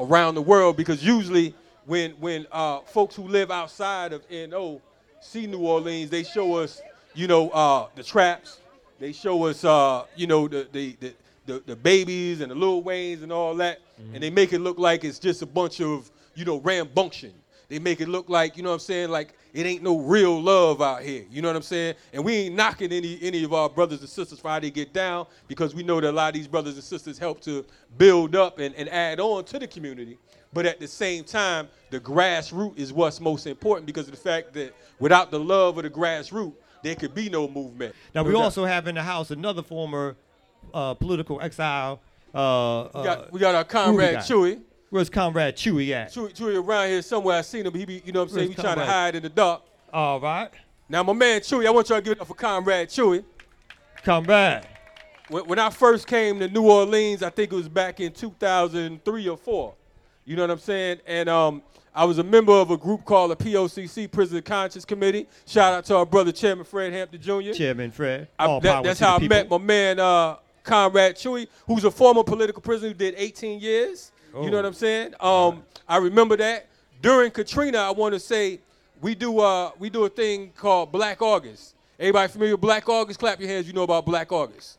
[0.00, 0.76] around the world.
[0.76, 1.54] Because usually,
[1.86, 4.82] when when uh, folks who live outside of NO
[5.20, 6.82] see New Orleans, they show us,
[7.14, 8.58] you know, uh, the traps.
[8.98, 11.14] They show us, uh, you know, the the, the
[11.46, 13.78] the the babies and the Lil Waynes and all that,
[14.12, 17.30] and they make it look like it's just a bunch of, you know, rambunction.
[17.68, 20.40] they make it look like, you know what I'm saying, like it ain't no real
[20.40, 21.24] love out here.
[21.30, 21.94] You know what I'm saying?
[22.12, 24.92] And we ain't knocking any any of our brothers and sisters for how they get
[24.92, 27.64] down because we know that a lot of these brothers and sisters help to
[27.98, 30.18] build up and, and add on to the community.
[30.54, 34.52] But at the same time, the grassroots is what's most important because of the fact
[34.54, 37.94] that without the love of the grassroots, there could be no movement.
[38.14, 38.42] Now, No we doubt.
[38.42, 40.16] also have in the house another former
[40.74, 42.00] uh, political exile.
[42.34, 44.16] Uh, We got- uh, we got our comrade?
[44.18, 44.60] Chewy.
[44.92, 46.12] Where's Comrade Chewy at?
[46.12, 47.38] Chewy, Chewy around here somewhere.
[47.38, 47.72] I seen him.
[47.72, 48.48] He be, you know what I'm saying?
[48.48, 49.62] Where's He trying to hide in the dark.
[49.90, 50.50] All right.
[50.86, 53.24] Now, my man Chewy, I want y'all to give it up for Comrade Chewy.
[54.04, 54.66] Comrade.
[55.30, 59.28] When, when I first came to New Orleans, I think it was back in 2003
[59.28, 59.72] or four.
[60.26, 60.98] You know what I'm saying?
[61.06, 61.62] And um,
[61.94, 65.26] I was a member of a group called the POCC, Prison Conscience Committee.
[65.46, 67.52] Shout out to our brother Chairman Fred Hampton Jr.
[67.54, 68.28] Chairman Fred.
[68.38, 69.36] I- All that- that's how I people.
[69.38, 74.12] met my man uh, Comrade Chewy, who's a former political prisoner who did 18 years.
[74.34, 74.62] You know Oh.
[74.62, 75.14] what I'm saying?
[75.20, 76.66] Um, I remember that
[77.02, 77.78] during Katrina.
[77.78, 78.60] I want to say
[79.00, 81.74] we do uh, we do a thing called Black August.
[81.98, 83.18] Everybody familiar with Black August?
[83.20, 83.66] Clap your hands.
[83.66, 84.78] You know about Black August.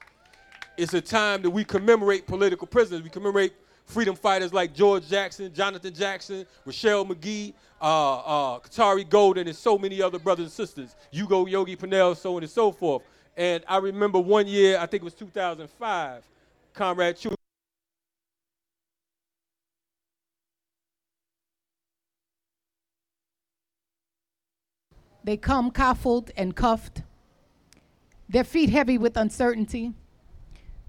[0.75, 3.03] It's a time that we commemorate political prisoners.
[3.03, 3.53] We commemorate
[3.85, 8.15] freedom fighters like George Jackson, Jonathan Jackson, Ruchell Magee, uh,
[8.55, 10.95] uh, Khatari Gaulden, and so many other brothers and sisters.
[11.11, 13.03] Hugo Yogi Pinell, so on and so forth.
[13.37, 16.23] And I remember one year, I think it was 2005,
[16.73, 17.35] Comrade Chew.
[25.23, 27.01] They come coffled and cuffed,
[28.27, 29.93] their feet heavy with uncertainty.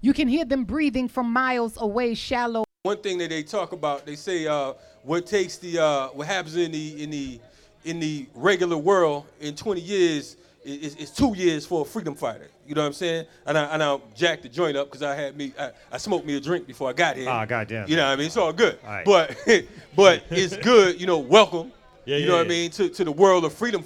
[0.01, 2.65] You can hear them breathing from miles away, shallow.
[2.83, 4.73] One thing that they talk about, they say uh,
[5.03, 7.39] what takes the uh, what happens in the in the
[7.85, 12.15] in the regular world in 20 years is, is, is two years for a freedom
[12.15, 12.49] fighter.
[12.67, 13.25] You know what I'm saying?
[13.45, 16.25] And I and I jacked the joint up because I had me I, I smoked
[16.25, 17.29] me a drink before I got here.
[17.29, 17.87] Ah, goddamn.
[17.87, 18.25] You know what I mean?
[18.25, 18.79] It's all good.
[18.83, 19.05] All right.
[19.05, 19.37] But
[19.95, 20.99] but it's good.
[20.99, 21.71] You know, welcome.
[22.05, 23.81] Yeah, you yeah, know what I mean to, to the world of freedom